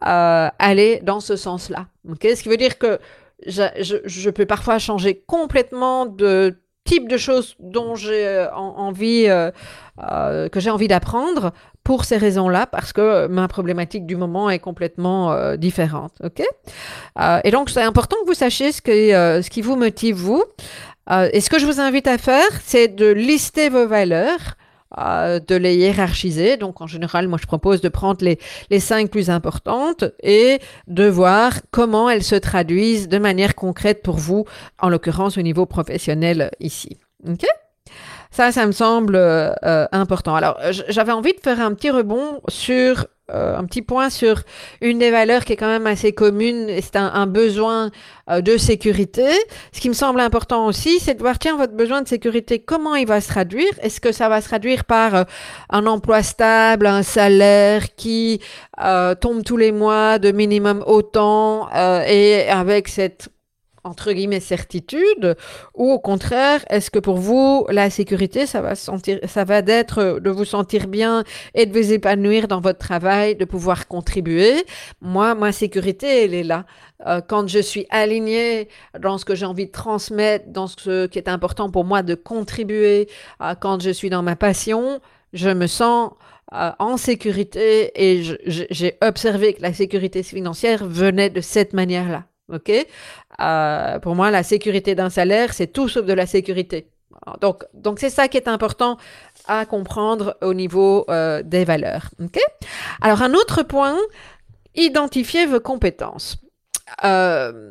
[0.07, 1.87] euh, aller dans ce sens-là.
[2.11, 2.99] Okay ce qui veut dire que
[3.47, 9.27] je, je, je, peux parfois changer complètement de type de choses dont j'ai euh, envie,
[9.29, 9.51] euh,
[10.03, 11.53] euh, que j'ai envie d'apprendre
[11.85, 16.13] pour ces raisons-là, parce que ma problématique du moment est complètement euh, différente.
[16.23, 16.43] Ok
[17.45, 20.45] Et donc, c'est important que vous sachiez ce, que, ce qui vous motive, vous.
[21.11, 24.55] et ce que je vous invite à faire, c'est de lister vos valeurs
[24.99, 26.57] euh, de les hiérarchiser.
[26.57, 28.39] Donc en général, moi je propose de prendre les,
[28.71, 34.17] les cinq plus importantes et de voir comment elles se traduisent de manière concrète pour
[34.17, 34.45] vous,
[34.81, 36.99] en l'occurrence au niveau professionnel ici.
[37.29, 37.45] OK?
[38.31, 40.35] Ça, ça me semble euh, important.
[40.35, 44.43] Alors, j'avais envie de faire un petit rebond sur euh, un petit point sur
[44.81, 47.91] une des valeurs qui est quand même assez commune, c'est un, besoin
[48.29, 49.29] euh, de sécurité.
[49.73, 52.97] Ce qui me semble important aussi, c'est de voir, tiens, votre besoin de sécurité, comment
[52.97, 53.71] il va se traduire?
[53.81, 55.25] Est-ce que ça va se traduire par euh,
[55.71, 58.41] un emploi stable, un salaire qui
[59.21, 63.29] tombe tous les mois de minimum autant et avec cette
[63.85, 65.37] entre guillemets certitude
[65.75, 70.21] ou au contraire est-ce que pour vous la sécurité ça va sentir ça va d'être
[70.21, 74.65] de vous sentir bien et de vous épanouir dans votre travail de pouvoir contribuer?
[75.01, 76.65] Moi ma sécurité elle est là
[77.07, 78.69] euh, quand je suis alignée
[78.99, 82.15] dans ce que j'ai envie de transmettre dans ce qui est important pour moi de
[82.15, 83.09] contribuer
[83.41, 85.01] euh, quand je suis dans ma passion
[85.33, 86.13] je me sens
[86.55, 92.25] euh, en sécurité et j'ai observé que la sécurité financière venait de cette manière-là.
[92.53, 92.71] OK?
[93.41, 96.89] Euh, Pour moi, la sécurité d'un salaire, c'est tout sauf de la sécurité.
[97.41, 98.97] Donc, donc c'est ça qui est important
[99.47, 102.11] à comprendre au niveau euh, des valeurs.
[102.23, 102.39] OK?
[103.01, 103.97] Alors, un autre point,
[104.75, 106.37] identifier vos compétences.
[107.05, 107.71] Euh,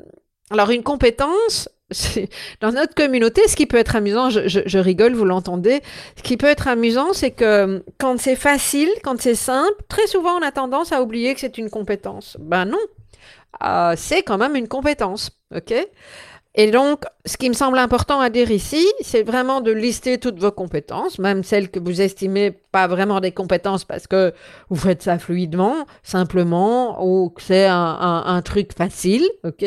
[0.52, 1.70] alors, une compétence,
[2.62, 5.82] dans notre communauté, ce qui peut être amusant, je, rigole, vous l'entendez,
[6.16, 10.38] ce qui peut être amusant, c'est que quand c'est facile, quand c'est simple, très souvent
[10.40, 12.38] on a tendance à oublier que c'est une compétence.
[12.40, 12.80] Ben non,
[13.64, 15.32] euh, c'est quand même une compétence.
[15.56, 15.74] OK?
[16.54, 20.38] Et donc, ce qui me semble important à dire ici, c'est vraiment de lister toutes
[20.38, 24.34] vos compétences, même celles que vous estimez pas vraiment des compétences parce que
[24.70, 29.66] vous faites ça fluidement, simplement, ou que c'est un, un truc facile, ok?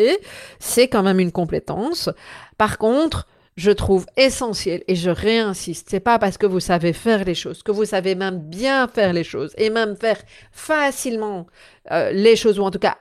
[0.59, 2.11] C'est quand même une compétence.
[2.59, 7.25] Par contre, je trouve essentiel et je réinsiste, c'est pas parce que vous savez faire
[7.25, 11.47] les choses, que vous savez même bien faire les choses et même faire facilement
[11.93, 12.99] euh, les choses ou en tout cas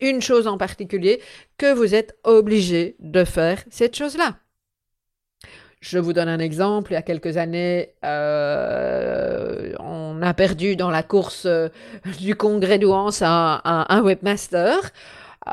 [0.00, 1.20] une chose en particulier
[1.58, 4.36] que vous êtes obligé de faire cette chose-là.
[5.80, 6.92] Je vous donne un exemple.
[6.92, 11.68] Il y a quelques années, euh, on a perdu dans la course euh,
[12.18, 14.78] du congrès d'Ouance un, un, webmaster.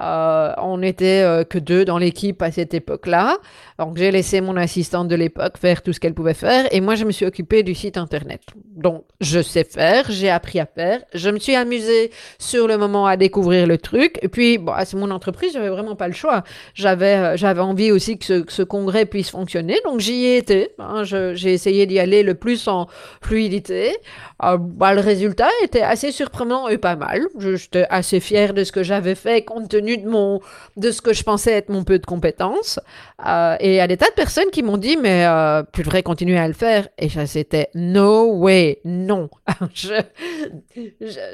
[0.02, 3.38] Euh, on n'était euh, que deux dans l'équipe à cette époque-là.
[3.78, 6.96] Donc j'ai laissé mon assistante de l'époque faire tout ce qu'elle pouvait faire et moi
[6.96, 8.42] je me suis occupée du site internet.
[8.76, 13.06] Donc je sais faire, j'ai appris à faire, je me suis amusée sur le moment
[13.06, 16.44] à découvrir le truc et puis bon, c'est mon entreprise, j'avais vraiment pas le choix.
[16.74, 20.70] J'avais euh, j'avais envie aussi que ce, congrès puisse fonctionner, donc j'y ai été.
[20.80, 21.04] Hein.
[21.04, 22.88] j'ai essayé d'y aller le plus en
[23.22, 23.96] fluidité.
[24.40, 27.22] Bah, le résultat était assez surprenant et pas mal.
[27.40, 30.40] J'étais assez fière de ce que j'avais fait compte tenu de mon
[30.78, 32.80] de ce que je pensais être mon peu de compétences.
[33.26, 35.82] Euh, et il y a des tas de personnes qui m'ont dit, mais euh, tu
[35.82, 36.88] devrais continuer à le faire.
[36.98, 39.30] Et ça, c'était no way, non.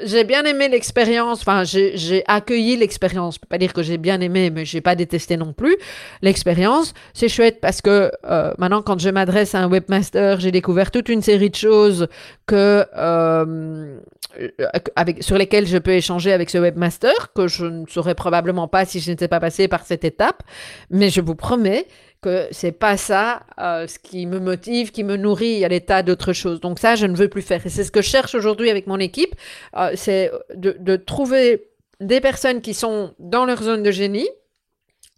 [0.04, 3.36] j'ai bien aimé l'expérience, enfin, j'ai accueilli l'expérience.
[3.36, 5.76] Je peux pas dire que j'ai bien aimé, mais j'ai pas détesté non plus.
[6.22, 10.90] L'expérience, c'est chouette parce que euh, maintenant, quand je m'adresse à un webmaster, j'ai découvert
[10.90, 12.08] toute une série de choses
[12.46, 13.98] que, euh,
[14.96, 18.39] avec, sur lesquelles je peux échanger avec ce webmaster, que je ne saurais probablement
[18.70, 20.42] pas si je n'étais pas passé par cette étape.
[20.90, 21.86] Mais je vous promets
[22.20, 25.66] que c'est pas ça euh, ce qui me motive, qui me nourrit.
[25.70, 26.60] Des tas d'autres choses.
[26.60, 27.64] Donc ça, je ne veux plus faire.
[27.64, 29.34] Et c'est ce que je cherche aujourd'hui avec mon équipe,
[29.76, 31.68] euh, c'est de, trouver
[32.00, 34.28] des personnes qui sont dans leur zone de génie.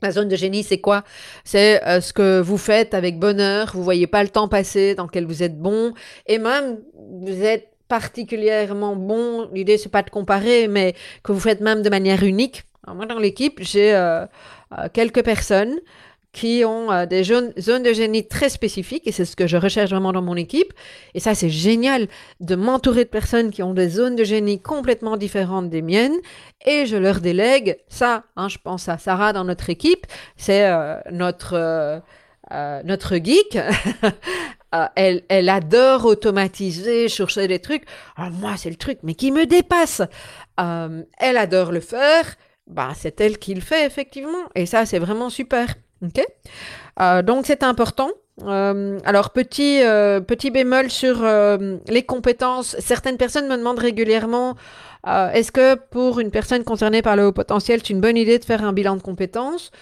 [0.02, 1.04] La zone de génie, c'est quoi?
[1.44, 3.70] C'est euh, ce que vous faites avec bonheur.
[3.72, 5.94] Vous voyez pas le temps passer, dans lequel vous êtes bon,
[6.26, 9.48] et même vous êtes particulièrement bon.
[9.52, 12.64] L'idée c'est pas de comparer, mais que vous faites même de manière unique.
[12.88, 13.96] Moi, dans l'équipe, j'ai
[14.92, 15.78] quelques personnes
[16.32, 19.90] qui ont euh, des zones, de génie très spécifiques, et c'est ce que je recherche
[19.90, 20.72] vraiment dans mon équipe.
[21.14, 22.08] Et ça, c'est génial
[22.40, 26.16] de m'entourer de personnes qui ont des zones de génie complètement différentes des miennes,
[26.64, 28.24] et je leur délègue ça.
[28.36, 31.54] Hein, je pense à Sarah dans notre équipe, c'est euh, notre...
[31.54, 32.00] Euh,
[32.84, 33.56] notre geek,
[34.96, 37.84] elle, elle, adore automatiser, chercher des trucs.
[38.14, 40.02] Alors moi, c'est le truc, mais qui me dépasse.
[40.58, 42.36] elle adore le faire.
[42.72, 44.48] Bah, c'est elle qui le fait, effectivement.
[44.54, 45.66] Et ça, c'est vraiment super.
[46.04, 46.24] Ok?
[47.00, 48.10] Euh, donc c'est important.
[48.44, 51.24] Euh, alors petit euh, petit bémol sur
[51.88, 52.76] les compétences.
[52.80, 54.56] Certaines personnes me demandent régulièrement
[55.06, 58.44] est-ce que pour une personne concernée par le haut potentiel, c'est une bonne idée de
[58.44, 59.72] faire un bilan de compétences?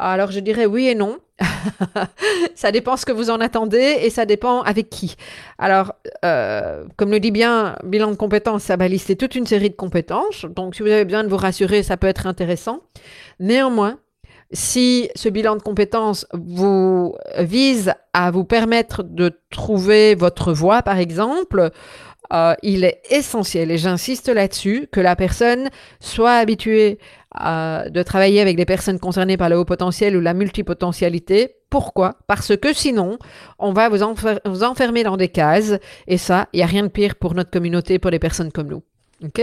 [0.00, 1.18] Alors je dirais oui et non.
[2.54, 5.16] ça dépend ce que vous en attendez et ça dépend avec qui.
[5.58, 9.76] Alors, comme le dit bien, bilan de compétences, ça va lister toute une série de
[9.76, 10.44] compétences.
[10.44, 12.80] Donc, si vous avez besoin de vous rassurer, ça peut être intéressant.
[13.38, 13.98] Néanmoins,
[14.52, 20.98] si ce bilan de compétences vous vise à vous permettre de trouver votre voie, par
[20.98, 21.70] exemple,
[22.32, 26.98] euh, il est essentiel, et j'insiste là-dessus, que la personne soit habituée
[27.38, 31.54] de travailler avec des personnes concernées par le haut potentiel ou la multipotentialité.
[31.70, 32.16] Pourquoi?
[32.26, 33.18] Parce que sinon,
[33.60, 35.74] on va vous, enfermer dans des cases,
[36.08, 38.66] et ça, il n'y a rien de pire pour notre communauté, pour des personnes comme
[38.66, 38.82] nous.
[39.24, 39.42] Ok?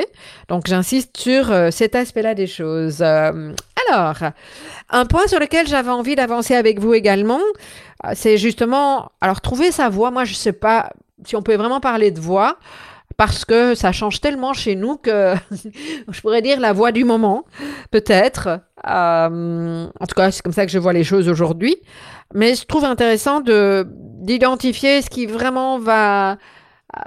[0.49, 3.01] Donc j'insiste sur euh, cet aspect-là des choses.
[3.01, 3.53] Euh,
[3.89, 4.15] alors,
[4.89, 7.39] un point sur lequel j'avais envie d'avancer avec vous également,
[8.05, 10.11] euh, c'est justement, alors trouver sa voix.
[10.11, 10.91] Moi, je ne sais pas
[11.25, 12.57] si on peut vraiment parler de voix
[13.17, 15.33] parce que ça change tellement chez nous que
[16.09, 17.45] je pourrais dire la voix du moment,
[17.91, 18.61] peut-être.
[18.85, 21.75] en tout cas, c'est comme ça que je vois les choses aujourd'hui.
[22.33, 23.87] Mais je trouve intéressant de
[24.19, 26.37] d'identifier ce qui vraiment va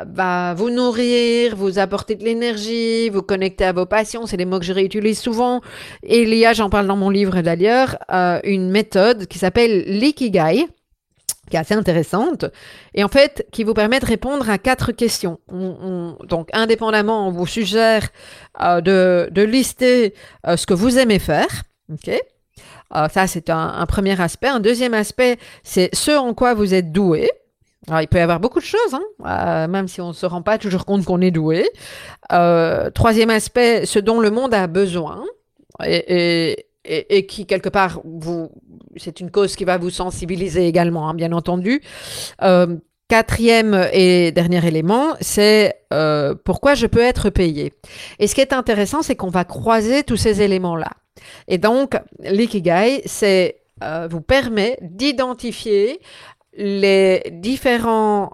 [0.06, 4.26] va vous nourrir, vous apporter de l'énergie, vous connecter à vos passions.
[4.26, 5.60] C'est des mots que je réutilise souvent.
[6.02, 9.84] Et il y a, j'en parle dans mon livre d'ailleurs, euh, une méthode qui s'appelle
[9.86, 10.66] l'ikigai
[11.50, 12.46] qui est assez intéressante,
[12.94, 15.38] et en fait, qui vous permet de répondre à quatre questions.
[15.50, 18.08] donc, indépendamment, on vous suggère
[18.62, 20.14] euh, de, de, lister
[20.46, 22.10] euh, ce que vous aimez faire, ok
[23.08, 24.48] ça, c'est un, premier aspect.
[24.48, 27.30] Un deuxième aspect, c'est ce en quoi vous êtes doué.
[27.88, 30.42] Il peut y avoir beaucoup de choses, hein, euh, même si on ne se rend
[30.42, 31.68] pas toujours compte qu'on est doué.
[32.32, 35.24] Euh, troisième aspect, ce dont le monde a besoin
[35.84, 38.50] et, et qui, quelque part, vous,
[38.96, 41.82] c'est une cause qui va vous sensibiliser également, hein, bien entendu.
[42.42, 42.76] Euh,
[43.08, 47.72] quatrième et dernier élément, c'est euh, pourquoi je peux être payé.
[48.18, 50.90] Et ce qui est intéressant, c'est qu'on va croiser tous ces éléments-là.
[51.48, 56.00] Et donc, l'ikigai, c'est euh, vous permet d'identifier
[56.56, 58.32] les différents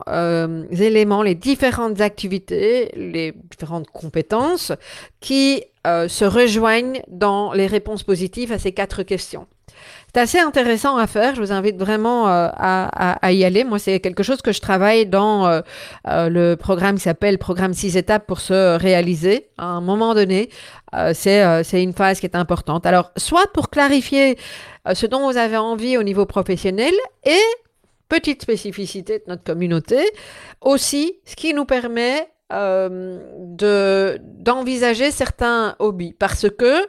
[0.70, 4.72] éléments, les différentes activités, les différentes compétences
[5.20, 9.46] qui euh, se rejoignent dans les réponses positives à ces quatre questions.
[10.12, 11.36] C'est assez intéressant à faire.
[11.36, 13.62] Je vous invite vraiment euh, à, y aller.
[13.62, 15.60] Moi, c'est quelque chose que je travaille dans euh,
[16.04, 19.48] le programme qui s'appelle Programme 6 étapes pour se réaliser.
[19.58, 20.48] À un moment donné,
[21.12, 22.84] c'est une phase qui est importante.
[22.86, 24.38] Alors, soit pour clarifier
[24.92, 27.42] ce dont vous avez envie au niveau professionnel et
[28.08, 29.98] petite spécificité de notre communauté,
[30.60, 36.14] aussi ce qui nous permet euh, de d'envisager certains hobbies.
[36.16, 36.86] Parce que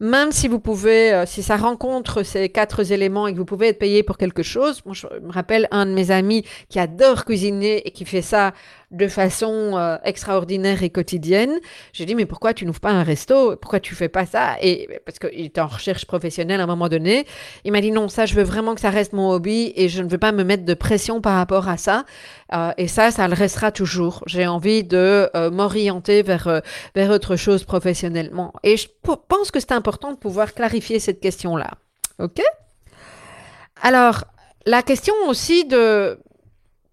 [0.00, 3.68] même si vous pouvez, euh, si ça rencontre ces quatre éléments et que vous pouvez
[3.68, 7.86] être payé pour quelque chose, je me rappelle un de mes amis qui adore cuisiner
[7.88, 8.52] et qui fait ça
[8.90, 11.58] de façon euh, extraordinaire et quotidienne.
[11.92, 13.56] J'ai dit, mais pourquoi tu n'ouvres pas un resto?
[13.56, 14.56] Pourquoi tu fais pas ça?
[14.62, 17.26] Et parce qu'il était en recherche professionnelle à un moment donné.
[17.64, 20.02] Il m'a dit, non, ça, je veux vraiment que ça reste mon hobby et je
[20.02, 22.04] ne veux pas me mettre de pression par rapport à ça.
[22.54, 24.22] Euh, et ça, ça le restera toujours.
[24.26, 26.62] J'ai envie de euh, m'orienter vers,
[26.94, 28.54] vers autre chose professionnellement.
[28.62, 31.72] Et je pense que c'est important de pouvoir clarifier cette question-là.
[32.18, 32.40] OK?
[33.82, 34.24] Alors,
[34.66, 36.18] la question aussi de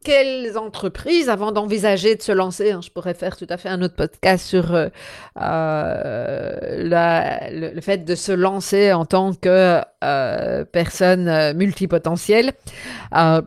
[0.06, 3.82] quelles entreprises, avant d'envisager de se lancer, hein, je pourrais faire tout à fait un
[3.82, 4.88] autre podcast sur euh,
[5.42, 6.52] euh
[7.52, 12.54] le, fait de se lancer en tant que euh, personne multipotentielle.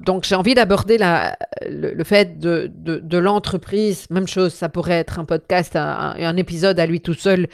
[0.05, 4.07] Donc j'ai envie d'aborder le, le, fait de, de, l'entreprise.
[4.11, 7.47] Même chose, ça pourrait être un podcast, un épisode à lui tout seul,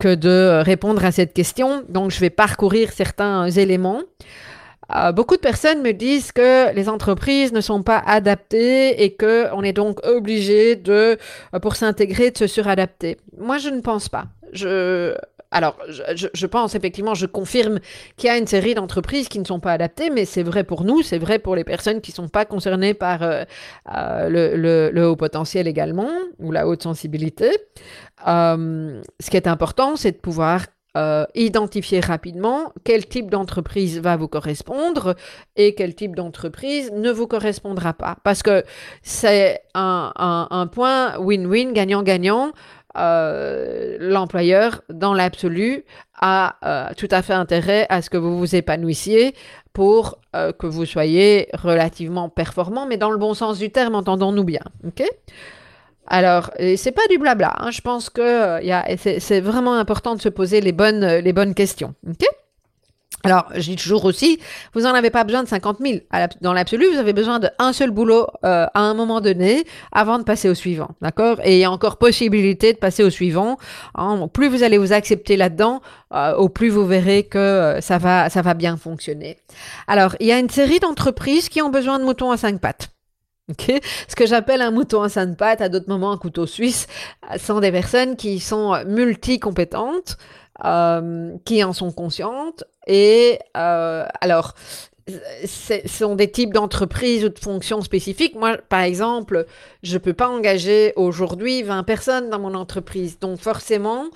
[0.00, 1.84] que de répondre à cette question.
[1.88, 4.02] Donc je vais parcourir certains éléments.
[4.94, 9.52] Euh, beaucoup de personnes me disent que les entreprises ne sont pas adaptées et que
[9.52, 11.18] on est donc obligé de,
[11.54, 13.16] euh, pour s'intégrer, de se suradapter.
[13.38, 14.26] Moi, je ne pense pas.
[14.52, 15.16] Je,
[15.50, 17.80] alors, je, pense effectivement, je confirme
[18.16, 20.84] qu'il y a une série d'entreprises qui ne sont pas adaptées, mais c'est vrai pour
[20.84, 23.44] nous, c'est vrai pour les personnes qui ne sont pas concernées par euh,
[23.86, 27.50] le, haut potentiel également, ou la haute sensibilité.
[28.24, 30.66] Ce qui est important, c'est de pouvoir
[30.96, 35.14] euh, identifier rapidement quel type d'entreprise va vous correspondre
[35.54, 38.16] et quel type d'entreprise ne vous correspondra pas.
[38.24, 38.64] Parce que
[39.02, 42.52] c'est un, point win-win, gagnant-gagnant.
[42.96, 45.84] Euh, l'employeur, dans l'absolu,
[46.18, 49.34] a euh, tout à fait intérêt à ce que vous vous épanouissiez
[49.74, 54.44] pour euh, que vous soyez relativement performant, mais dans le bon sens du terme, entendons-nous
[54.44, 54.62] bien.
[54.86, 55.02] ok?
[56.06, 57.54] Alors, c'est pas du blabla.
[57.58, 57.70] Hein.
[57.70, 58.20] Je pense que
[58.60, 61.94] euh, c'est vraiment important de se poser les bonnes, euh, les bonnes questions.
[62.08, 62.26] ok?
[63.26, 64.38] Alors, je dis toujours aussi,
[64.72, 65.98] vous n'en avez pas besoin de 50 000.
[66.42, 70.22] Dans l'absolu, vous avez besoin d'un seul boulot euh, à un moment donné avant de
[70.22, 70.90] passer au suivant.
[71.02, 71.40] D'accord?
[71.42, 73.56] Et il y a encore possibilité de passer au suivant.
[73.96, 74.28] Hein.
[74.32, 75.80] Plus vous allez vous accepter là-dedans,
[76.14, 79.38] euh, au plus vous verrez que euh, ça, va, ça va bien fonctionner.
[79.88, 82.95] Alors, il y a une série d'entreprises qui ont besoin de moutons à cinq pattes.
[83.48, 86.86] Ce que j'appelle un mouton à cinq pattes, à d'autres moments un couteau suisse,
[87.38, 90.16] sont des personnes qui sont multi-compétentes,
[90.64, 92.64] euh, qui en sont conscientes.
[92.86, 94.54] Et euh, alors,
[95.44, 98.34] ce sont des types d'entreprises ou de fonctions spécifiques.
[98.34, 99.46] Moi, par exemple,
[99.82, 103.18] je peux pas engager aujourd'hui 20 personnes dans mon entreprise.
[103.20, 104.06] Donc, forcément,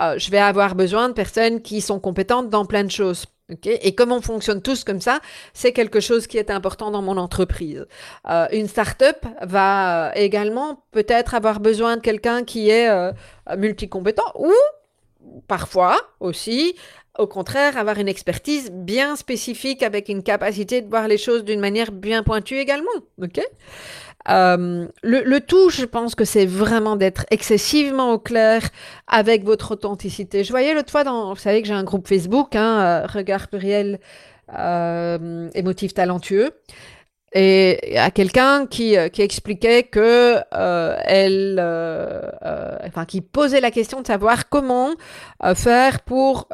[0.00, 3.26] euh, je vais avoir besoin de personnes qui sont compétentes dans plein de choses.
[3.64, 5.20] Et comme on fonctionne tous comme ça,
[5.52, 7.86] c'est quelque chose qui est important dans mon entreprise.
[8.28, 13.12] Euh, une start-up va également peut-être avoir besoin de quelqu'un qui est euh,
[13.56, 14.52] multicompétent ou
[15.46, 16.74] parfois aussi,
[17.18, 21.60] au contraire, avoir une expertise bien spécifique avec une capacité de voir les choses d'une
[21.60, 22.88] manière bien pointue également.
[24.28, 28.68] Euh, le, le, tout, je pense que c'est vraiment d'être excessivement au clair
[29.06, 30.44] avec votre authenticité.
[30.44, 33.48] Je voyais l'autre fois, dans, vous savez que j'ai un groupe Facebook, hein, euh, Regard
[33.48, 33.98] pluriel
[34.58, 36.50] euh, émotif talentueux
[37.32, 41.60] et à quelqu'un qui, euh, qui expliquait que euh, elle,
[42.84, 44.90] enfin, qui posait la question de savoir comment
[45.54, 46.48] faire pour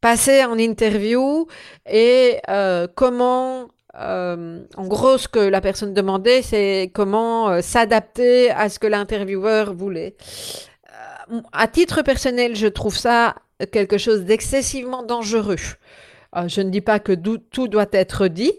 [0.00, 1.48] passer en interview
[1.90, 2.36] et
[2.94, 3.66] comment,
[3.98, 10.14] en gros, ce que la personne demandait, c'est comment s'adapter à ce que l'intervieweur voulait.
[11.52, 13.34] à titre personnel, je trouve ça
[13.72, 15.56] quelque chose d'excessivement dangereux.
[16.46, 18.52] je ne dis pas que tout doit être dit,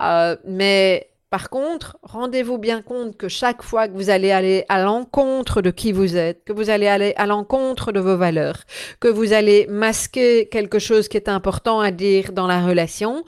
[0.00, 4.82] euh, mais par contre, rendez-vous bien compte que chaque fois que vous allez aller à
[4.82, 8.64] l'encontre de qui vous êtes, que vous allez aller à l'encontre de vos valeurs,
[9.00, 13.24] que vous allez masquer quelque chose qui est important à dire dans la relation,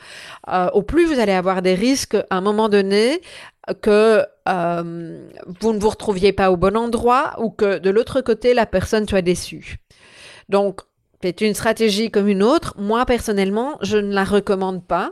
[0.52, 3.22] euh, au plus vous allez avoir des risques à un moment donné
[3.80, 5.26] que euh,
[5.62, 9.08] vous ne vous retrouviez pas au bon endroit ou que de l'autre côté, la personne
[9.08, 9.78] soit déçue.
[10.50, 10.82] Donc,
[11.22, 12.74] c'est une stratégie comme une autre.
[12.76, 15.10] Moi, personnellement, je ne la recommande pas.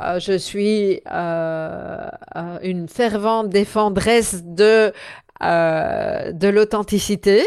[0.00, 4.92] Euh, je suis euh, euh, une fervente défendresse de,
[5.40, 7.46] de l'authenticité.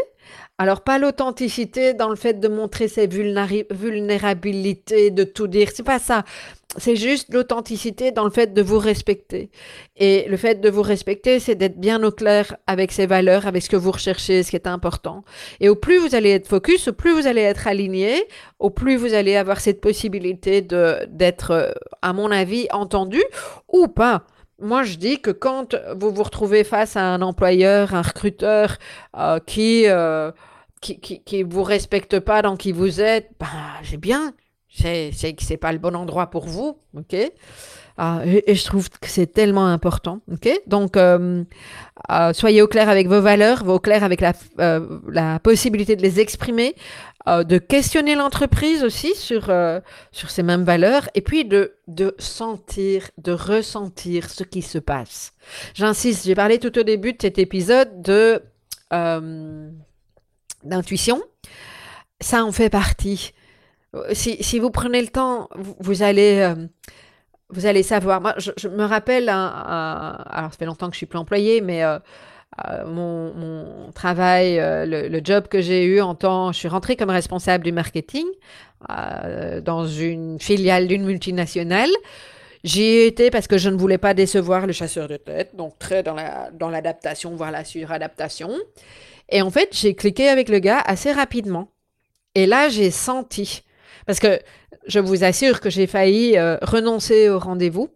[0.61, 5.69] Alors, pas l'authenticité dans le fait de montrer ses vulnérabilités, de tout dire.
[5.73, 6.23] C'est pas ça
[6.77, 9.49] c'est juste l'authenticité dans le fait de vous respecter.
[9.97, 13.63] Et le fait de vous respecter, c'est d'être bien au clair avec ses valeurs, avec
[13.63, 15.25] ce que vous recherchez, ce qui est important.
[15.59, 18.25] Et au plus vous allez être focus, au plus vous allez être aligné,
[18.59, 23.21] au plus vous allez avoir cette possibilité de d'être, euh, à mon avis, entendu
[23.67, 24.23] ou pas.
[24.61, 28.77] Moi, je dis que quand vous vous retrouvez face à un employeur, un recruteur
[29.17, 30.31] euh, qui, euh,
[30.81, 33.47] qui, qui, vous respecte pas dans qui vous êtes, bah,
[33.83, 34.33] j'ai bien,
[34.69, 37.15] c'est que c'est pas le bon endroit pour vous, ok?
[37.97, 40.49] Ah, et, je trouve que c'est tellement important, ok?
[40.65, 41.43] Donc, euh,
[42.09, 46.01] euh, soyez au clair avec vos valeurs, au clair avec la, euh, la possibilité de
[46.01, 46.75] les exprimer,
[47.27, 49.51] de questionner l'entreprise aussi sur,
[50.11, 55.33] sur ces mêmes valeurs, et puis de, de sentir, de ressentir ce qui se passe.
[55.75, 58.41] J'insiste, j'ai parlé tout au début de cet épisode de
[60.63, 61.21] d'intuition.
[62.19, 63.33] Ça en fait partie.
[64.13, 65.49] Si, si, vous prenez le temps,
[65.79, 66.55] vous, allez, euh,
[67.49, 68.21] vous allez savoir.
[68.21, 71.99] Moi, je, me rappelle, alors ça fait longtemps que je suis plus employée, mais euh,
[72.69, 77.09] euh, mon, mon, travail, le, job que j'ai eu en temps, je suis rentrée comme
[77.09, 78.25] responsable du marketing
[78.87, 81.89] dans une filiale d'une multinationale.
[82.63, 85.79] J'y ai été parce que je ne voulais pas décevoir le chasseur de tête, donc
[85.79, 88.51] très dans la dans l'adaptation, voire la suradaptation.
[89.31, 91.71] Et en fait, j'ai cliqué avec le gars assez rapidement.
[92.35, 93.63] Et là, j'ai senti
[94.05, 94.39] parce que
[94.87, 97.89] je vous assure que j'ai failli euh, renoncer au rendez-vous.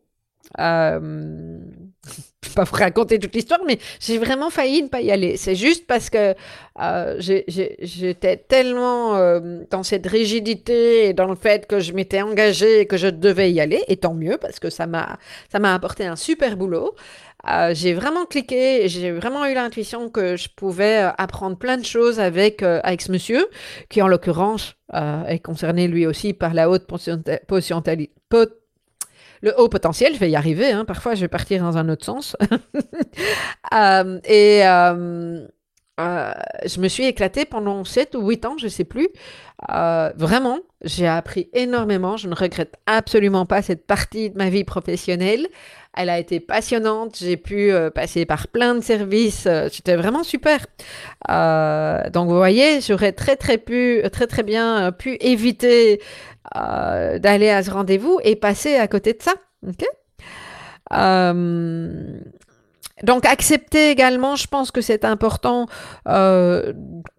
[0.60, 1.60] Euh,
[2.44, 5.38] je vais pas vous raconter toute l'histoire, mais j'ai vraiment failli ne pas y aller.
[5.38, 6.36] C'est juste parce que
[6.80, 12.82] euh, j'étais tellement euh, dans cette rigidité et dans le fait que je m'étais engagée
[12.82, 15.18] et que je devais y aller, et tant mieux parce que ça m'a
[15.52, 16.96] ça m'a apporté un super boulot.
[17.48, 21.86] Euh, j'ai vraiment cliqué, j'ai vraiment eu l'intuition que je pouvais euh, apprendre plein de
[21.86, 23.48] choses avec, euh, avec ce monsieur,
[23.90, 24.76] qui en l'occurrence
[25.28, 26.86] est concerné lui aussi par la haute
[29.42, 32.06] le haut potentiel, je vais y arriver, hein, parfois je vais partir dans un autre
[32.06, 32.38] sens.
[34.24, 34.62] et
[36.66, 39.10] je me suis éclatée pendant 7 ou 8 ans, je ne sais plus.
[39.68, 42.16] vraiment, j'ai appris énormément.
[42.16, 45.48] Je ne regrette absolument pas cette partie de ma vie professionnelle.
[45.96, 47.18] Elle a été passionnante.
[47.20, 49.46] J'ai pu euh, passer par plein de services.
[49.48, 50.66] Euh, c'était vraiment super.
[51.30, 56.02] Euh, donc vous voyez, j'aurais très très pu, très très bien pu éviter
[56.54, 59.34] d'aller à ce rendez-vous et passer à côté de ça.
[59.68, 59.84] Ok?
[63.04, 65.68] Donc accepter également, je pense que c'est important
[66.08, 66.72] euh,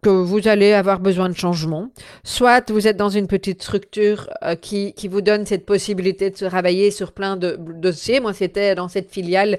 [0.02, 1.90] que vous allez avoir besoin de changement.
[2.24, 6.36] Soit vous êtes dans une petite structure euh, qui, qui vous donne cette possibilité de
[6.36, 8.20] se travailler sur plein de, dossiers.
[8.20, 9.58] Moi, c'était dans cette filiale,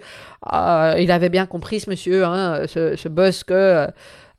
[0.51, 3.87] euh, il avait bien compris ce monsieur, hein, ce, ce boss, que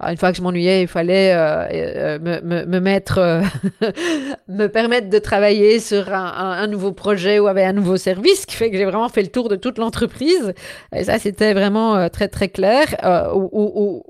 [0.07, 3.43] une fois que je m'ennuyais, il fallait euh, euh, me, me, me, mettre, euh,
[4.49, 8.47] me permettre de travailler sur un, un, nouveau projet ou avec un nouveau service, ce
[8.47, 10.55] qui fait que j'ai vraiment fait le tour de toute l'entreprise.
[10.95, 12.87] Et ça, c'était vraiment très, très clair.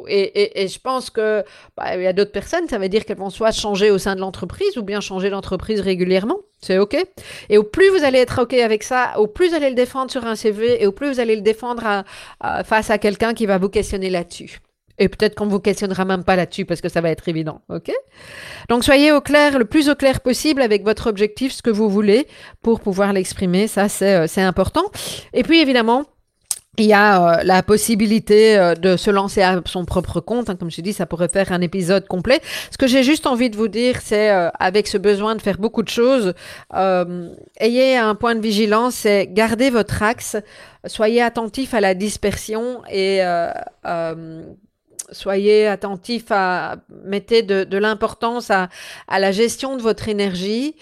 [0.08, 1.42] Et, et, et, je pense que
[1.76, 4.14] bah, il y a d'autres personnes, ça veut dire qu'elles vont soit changer au sein
[4.14, 6.36] de l'entreprise ou bien changer l'entreprise régulièrement.
[6.60, 6.96] C'est OK.
[7.48, 10.10] Et au plus vous allez être OK avec ça, au plus vous allez le défendre
[10.10, 12.04] sur un CV et au plus vous allez le défendre
[12.64, 14.60] face à quelqu'un qui va vous questionner là-dessus.
[14.98, 17.90] Et peut-être qu'on vous questionnera même pas là-dessus parce que ça va être évident, ok?
[18.68, 21.88] Donc soyez au clair, le plus au clair possible avec votre objectif, ce que vous
[21.88, 22.26] voulez
[22.62, 23.68] pour pouvoir l'exprimer.
[23.68, 24.84] Ça, c'est euh, important.
[25.32, 26.04] Et puis évidemment,
[26.76, 30.50] il y a euh, la possibilité euh, de se lancer à son propre compte.
[30.50, 32.40] Hein, comme je dis, ça pourrait faire un épisode complet.
[32.70, 35.82] Ce que j'ai juste envie de vous dire, c'est avec ce besoin de faire beaucoup
[35.82, 36.34] de choses,
[37.60, 40.36] ayez un point de vigilance, c'est garder votre axe,
[40.86, 43.20] soyez attentif à la dispersion et
[45.10, 48.68] soyez attentifs à, mettez de, l'importance à,
[49.08, 50.76] la gestion de votre énergie,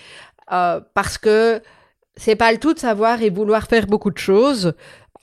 [0.52, 1.60] euh, parce que
[2.16, 4.74] c'est pas le tout de savoir et vouloir faire beaucoup de choses.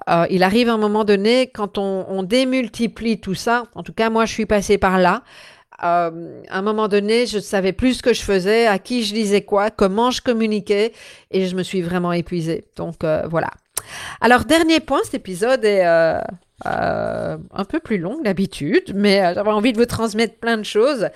[0.10, 4.26] Euh, il arrive un moment donné, quand on, démultiplie tout ça, en tout cas moi
[4.26, 5.24] je suis passée par là,
[5.84, 9.14] euh, à un moment donné, je savais plus ce que je faisais, à qui je
[9.14, 10.94] disais quoi, comment je communiquais,
[11.32, 12.66] et je me suis vraiment épuisée.
[12.76, 13.50] Donc voilà.
[14.22, 15.84] Alors dernier point, cet épisode est
[16.66, 20.64] euh, un peu plus long d'habitude, mais euh, j'avais envie de vous transmettre plein de
[20.64, 21.10] choses.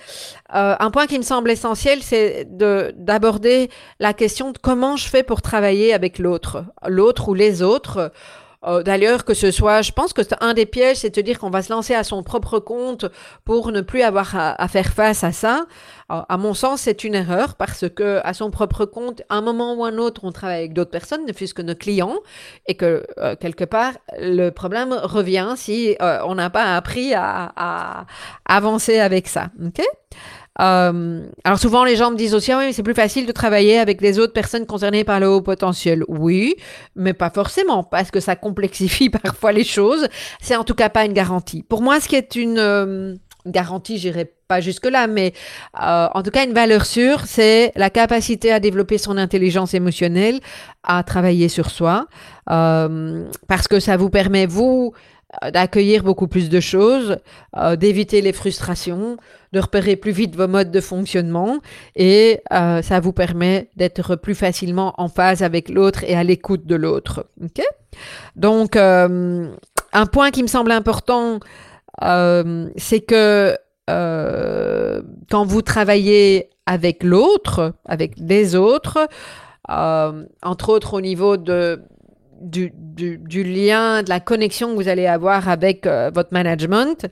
[0.54, 5.22] Euh, un point qui me semble essentiel, c'est d'aborder la question de comment je fais
[5.22, 8.12] pour travailler avec l'autre, l'autre ou les autres.
[8.64, 11.50] Euh, d'ailleurs, que ce soit, je pense que un des pièges, c'est de dire qu'on
[11.50, 13.06] va se lancer à son propre compte
[13.44, 15.66] pour ne plus avoir à, faire face à ça.
[16.08, 19.74] à mon sens, c'est une erreur parce que à son propre compte, à un moment
[19.74, 22.16] ou un autre, on travaille avec d'autres personnes, ne fût-ce que nos clients,
[22.66, 27.52] et que euh, quelque part, le problème revient si euh, on n'a pas appris à,
[27.56, 28.06] à,
[28.46, 29.50] avancer avec ça.
[29.64, 29.82] Ok?
[30.60, 33.32] Euh, alors souvent les gens me disent aussi, ah oui, mais c'est plus facile de
[33.32, 36.04] travailler avec les autres personnes concernées par le haut potentiel.
[36.08, 36.56] Oui,
[36.96, 40.08] mais pas forcément, parce que ça complexifie parfois les choses.
[40.40, 41.62] C'est en tout cas pas une garantie.
[41.62, 43.14] Pour moi, ce qui est une euh,
[43.46, 45.34] garantie, j'irai pas jusque-là, mais
[45.80, 50.40] euh, en tout cas une valeur sûre, c'est la capacité à développer son intelligence émotionnelle,
[50.82, 52.06] à travailler sur soi,
[52.46, 55.17] parce que ça vous permet, vous, euh,
[55.52, 57.18] d'accueillir beaucoup plus de choses,
[57.56, 59.18] euh, d'éviter les frustrations,
[59.52, 61.58] de repérer plus vite vos modes de fonctionnement
[61.96, 66.66] et euh, ça vous permet d'être plus facilement en phase avec l'autre et à l'écoute
[66.66, 67.26] de l'autre.
[68.36, 71.40] Donc, un point qui me semble important,
[72.00, 73.56] c'est que
[73.86, 79.08] quand vous travaillez avec l'autre, avec des autres,
[79.68, 81.82] entre autres au niveau de
[82.40, 87.06] du, du, lien, de la connexion que vous allez avoir avec euh, votre management,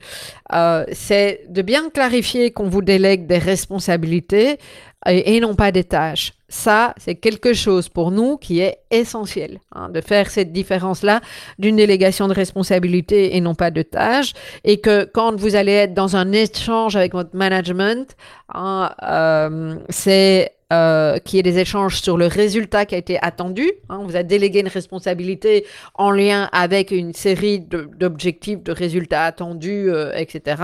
[0.53, 4.57] euh, c'est de bien clarifier qu'on vous délègue des responsabilités
[5.05, 6.33] et, non pas des tâches.
[6.49, 11.21] Ça, c'est quelque chose pour nous qui est essentiel, hein, de faire cette différence-là
[11.59, 15.93] d'une délégation de responsabilités et non pas de tâches, et que quand vous allez être
[15.93, 18.15] dans un échange avec votre management,
[18.53, 23.71] hein, euh, c'est euh, qui est des échanges sur le résultat qui a été attendu.
[23.87, 23.99] Hein.
[24.01, 29.89] on vous a délégué une responsabilité en lien avec une série d'objectifs, de, résultats attendus,
[29.89, 30.61] euh, etc.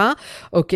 [0.51, 0.76] OK.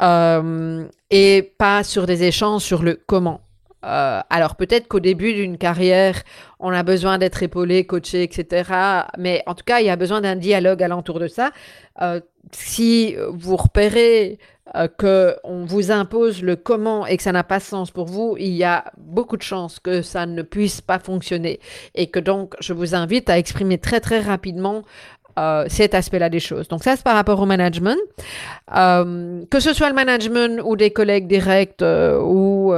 [0.00, 3.40] Euh, et pas sur des échanges sur le comment.
[3.82, 6.22] alors peut-être qu'au début d'une carrière,
[6.60, 8.70] on a besoin d'être épaulé, coaché, etc.
[9.18, 11.50] Mais en tout cas, il y a besoin d'un dialogue alentour de ça.
[12.50, 14.38] Si vous repérez
[14.74, 18.36] euh, qu'on vous impose le comment et que ça n'a pas de sens pour vous,
[18.38, 21.60] il y a beaucoup de chances que ça ne puisse pas fonctionner.
[21.94, 24.82] Et que donc, je vous invite à exprimer très très rapidement
[25.38, 26.68] euh, cet aspect-là des choses.
[26.68, 27.98] Donc ça, c'est par rapport au management.
[28.74, 32.72] Euh, que ce soit le management ou des collègues directs ou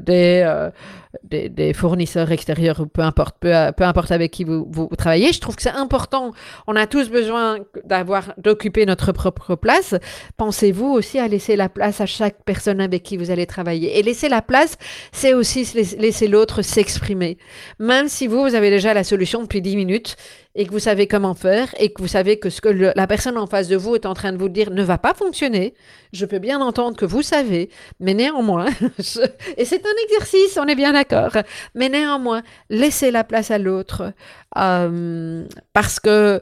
[0.00, 0.70] des
[1.22, 5.32] des, fournisseurs extérieurs peu importe, peu, peu importe avec qui vous, vous, travaillez.
[5.32, 6.32] Je trouve que c'est important.
[6.66, 9.94] On a tous besoin d'avoir, d'occuper notre propre place.
[10.36, 13.98] Pensez-vous aussi à laisser la place à chaque personne avec qui vous allez travailler?
[13.98, 14.76] Et laisser la place,
[15.12, 17.38] c'est aussi laisser l'autre s'exprimer.
[17.78, 20.16] Même si vous, vous avez déjà la solution depuis 10 minutes,
[20.56, 23.36] et que vous savez comment faire et que vous savez que ce que la personne
[23.38, 25.74] en face de vous est en train de vous dire ne va pas fonctionner,
[26.14, 28.66] je peux bien entendre que vous savez, mais néanmoins,
[29.56, 31.32] et c'est un exercice, on est bien d'accord,
[31.74, 34.12] mais néanmoins, laissez la place à l'autre
[34.56, 36.40] euh, parce que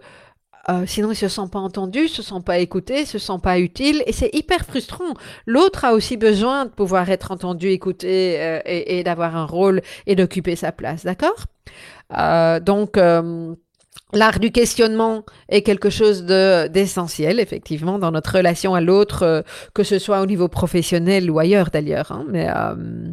[0.68, 4.04] euh, sinon, ils se sentent pas entendus, se sentent pas écoutés, se sentent pas utiles,
[4.06, 5.14] et c'est hyper frustrant.
[5.44, 10.14] L'autre a aussi besoin de pouvoir être entendu, écouté, euh, et d'avoir un rôle et
[10.14, 11.46] d'occuper sa place, d'accord?
[12.60, 12.96] Donc
[14.14, 19.42] L'art du questionnement est quelque chose de d'essentiel, effectivement, dans notre relation à l'autre, euh,
[19.72, 22.12] que ce soit au niveau professionnel ou ailleurs d'ailleurs.
[22.12, 23.12] Hein, euh,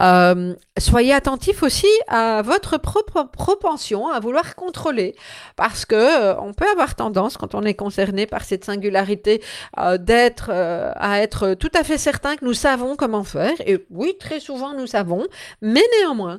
[0.00, 5.16] euh, soyez attentif aussi à votre propre propension à vouloir contrôler,
[5.56, 9.42] parce que on peut avoir tendance, quand on est concerné par cette singularité,
[9.98, 13.54] d'être à être tout à fait certain que nous savons comment faire.
[13.66, 15.26] Et oui, très souvent nous savons,
[15.60, 16.38] mais néanmoins,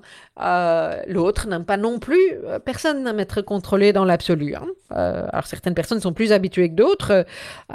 [1.07, 2.31] l'autre n'aime pas non plus.
[2.63, 4.53] personne n'aime être contrôlé dans l'absolu.
[4.53, 4.67] Hein.
[4.91, 7.25] Euh, alors certaines personnes sont plus habituées que d'autres,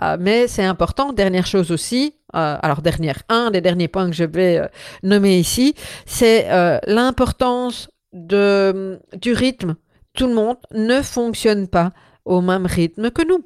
[0.01, 1.13] euh, mais c'est important.
[1.13, 4.63] Dernière chose aussi, euh, alors dernière, un des derniers points que je vais
[5.03, 5.75] nommer ici,
[6.07, 6.47] c'est
[6.87, 9.75] l'importance de, du rythme.
[10.15, 11.93] Tout le monde ne fonctionne pas
[12.25, 13.43] au même rythme que nous.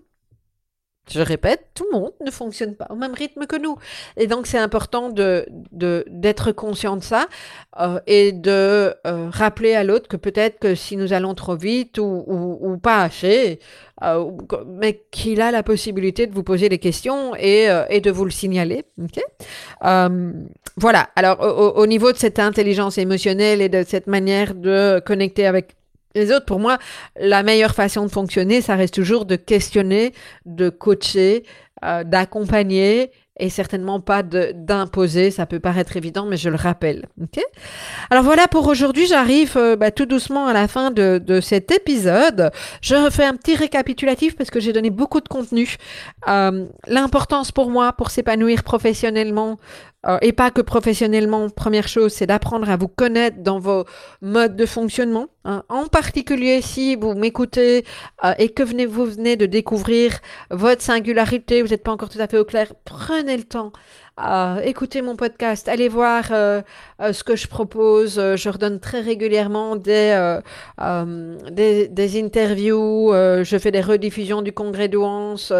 [1.09, 3.77] Je répète, tout le monde ne fonctionne pas au même rythme que nous.
[4.17, 7.27] Et donc, c'est important de, d'être conscient de ça
[7.81, 11.99] euh, et de euh, rappeler à l'autre que peut-être que si nous allons trop vite
[11.99, 12.25] ou,
[12.61, 13.61] ou, pas assez,
[14.03, 14.33] euh,
[14.67, 18.33] mais qu'il a la possibilité de vous poser des questions et, et de vous le
[18.33, 18.85] signaler.
[19.81, 21.09] voilà.
[21.15, 25.77] Alors, au niveau de cette intelligence émotionnelle et de cette manière de connecter avec
[26.17, 26.79] les autres, pour moi,
[27.19, 30.13] la meilleure façon de fonctionner, ça reste toujours de questionner,
[30.45, 31.45] de coacher,
[31.85, 35.31] euh, d'accompagner et certainement pas d'imposer.
[35.31, 37.07] Ça peut paraître évident, mais je le rappelle.
[38.11, 39.07] Alors voilà pour aujourd'hui.
[39.07, 42.51] J'arrive euh, bah, tout doucement à la fin de, de, cet épisode.
[42.81, 45.77] Je refais un petit récapitulatif parce que j'ai donné beaucoup de contenu.
[46.29, 49.59] Euh, L'importance pour moi, pour s'épanouir professionnellement,
[50.07, 51.49] euh, et pas que professionnellement.
[51.51, 53.85] Première chose, c'est d'apprendre à vous connaître dans vos
[54.23, 55.27] modes de fonctionnement.
[55.45, 55.63] Hein.
[55.69, 57.85] En particulier, si vous m'écoutez
[58.25, 60.19] euh, et que venez, vous venez de découvrir
[60.51, 63.73] votre singularité, vous n'êtes pas encore tout à fait au clair, prenez le temps
[64.19, 66.33] euh, écoutez mon podcast, allez voir
[67.01, 68.15] euh, euh, ce que je propose.
[68.15, 70.39] Je redonne très régulièrement des,
[71.51, 75.53] des, des, interviews, je fais des rediffusions du congrès d'Ouance,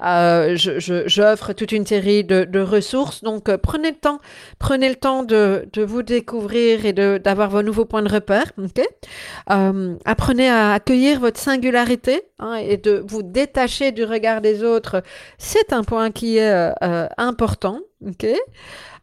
[0.00, 3.22] j'offre toute une série de, de ressources.
[3.22, 4.20] Donc prenez le temps,
[4.58, 8.52] prenez le temps de, de vous découvrir et d'avoir vos nouveaux points de repère.
[8.62, 8.86] Okay
[9.46, 15.02] apprenez à accueillir votre singularité hein, et de vous détacher du regard des autres.
[15.38, 16.72] C'est un point qui est
[17.18, 17.80] important.
[18.06, 18.26] Ok?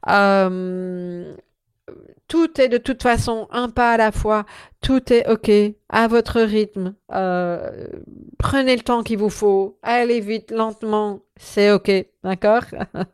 [0.10, 1.34] Euh,
[2.28, 4.46] tout est de toute façon un pas à la fois.
[4.82, 5.52] Tout est ok,
[5.90, 6.96] à votre rythme.
[7.14, 7.70] Euh,
[8.38, 9.78] prenez le temps qu'il vous faut.
[9.84, 11.20] Allez vite, lentement.
[11.36, 11.92] C'est ok,
[12.24, 12.64] d'accord?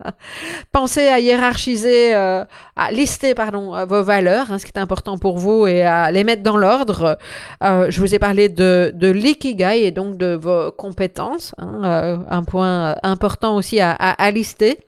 [0.71, 2.45] Pensez à hiérarchiser, euh,
[2.75, 6.23] à lister, pardon, vos valeurs, hein, ce qui est important pour vous, et à les
[6.23, 7.17] mettre dans l'ordre.
[7.61, 11.53] je vous ai parlé de, de l'ikigai et donc de vos compétences.
[11.57, 14.79] Hein, un point important aussi à, lister.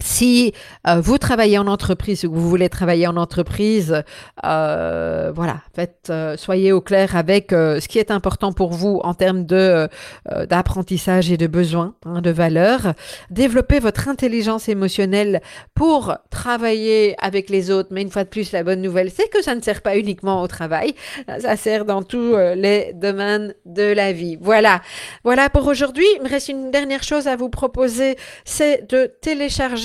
[0.00, 0.52] Si
[0.88, 4.02] euh, vous travaillez en entreprise ou que vous voulez travailler en entreprise,
[4.44, 9.14] euh, voilà, faites, euh, soyez au clair avec ce qui est important pour vous en
[9.14, 9.88] termes de
[10.48, 12.94] d'apprentissage et de besoins, hein, de valeurs.
[13.30, 15.40] Développez votre intelligence émotionnelle
[15.74, 17.90] pour travailler avec les autres.
[17.92, 20.42] Mais une fois de plus, la bonne nouvelle, c'est que ça ne sert pas uniquement
[20.42, 20.94] au travail,
[21.40, 24.36] ça sert dans tous les domaines de la vie.
[24.40, 24.80] Voilà,
[25.22, 26.06] voilà pour aujourd'hui.
[26.16, 29.83] Il me reste une dernière chose à vous proposer, c'est de télécharger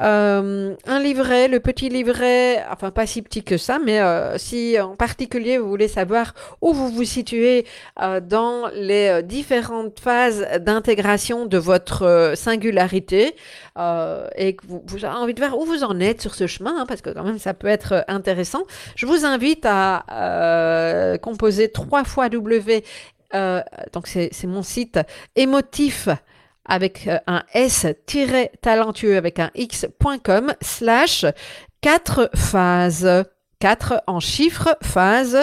[0.00, 4.78] euh, un livret, le petit livret, enfin pas si petit que ça, mais euh, si
[4.80, 7.64] en particulier vous voulez savoir où vous vous situez
[8.02, 13.36] euh, dans les différentes phases d'intégration de votre singularité
[14.36, 16.86] et que vous, avez envie de voir où vous en êtes sur ce chemin, hein,
[16.86, 18.64] parce que quand même ça peut être intéressant,
[18.96, 22.84] je vous invite à composer trois fois W.
[23.92, 24.98] donc c'est mon site
[25.36, 26.08] émotif
[26.64, 31.26] avec euh, un S-talentueux avec un X.com slash
[31.80, 33.24] 4 phases.
[33.64, 35.38] 4 en chiffres, phases,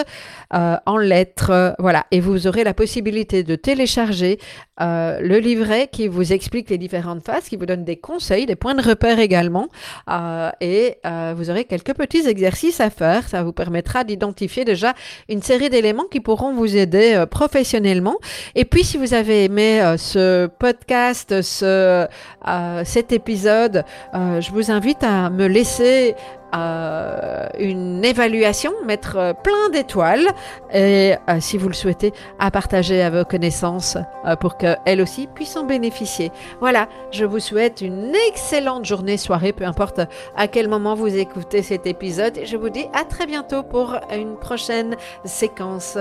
[0.54, 1.74] euh, en lettres.
[1.80, 2.06] Voilà.
[2.12, 4.38] Et vous aurez la possibilité de télécharger
[4.80, 8.54] euh, le livret qui vous explique les différentes phases, qui vous donne des conseils, des
[8.54, 9.66] points de repère également.
[10.08, 10.98] Euh, et
[11.34, 13.26] vous aurez quelques petits exercices à faire.
[13.26, 14.94] Ça vous permettra d'identifier déjà
[15.28, 18.18] une série d'éléments qui pourront vous aider professionnellement.
[18.54, 22.06] Et puis, si vous avez aimé ce podcast, ce,
[22.84, 26.14] cet épisode, je vous invite à me laisser
[26.54, 30.26] euh, une évaluation, mettre euh, plein d'étoiles
[30.72, 33.96] et euh, si vous le souhaitez, à partager à vos connaissances
[34.40, 36.30] pour qu'elles aussi puissent en bénéficier.
[36.60, 40.00] Voilà, je vous souhaite une excellente journée, soirée, peu importe
[40.36, 43.96] à quel moment vous écoutez cet épisode et je vous dis à très bientôt pour
[44.12, 45.98] une prochaine séquence.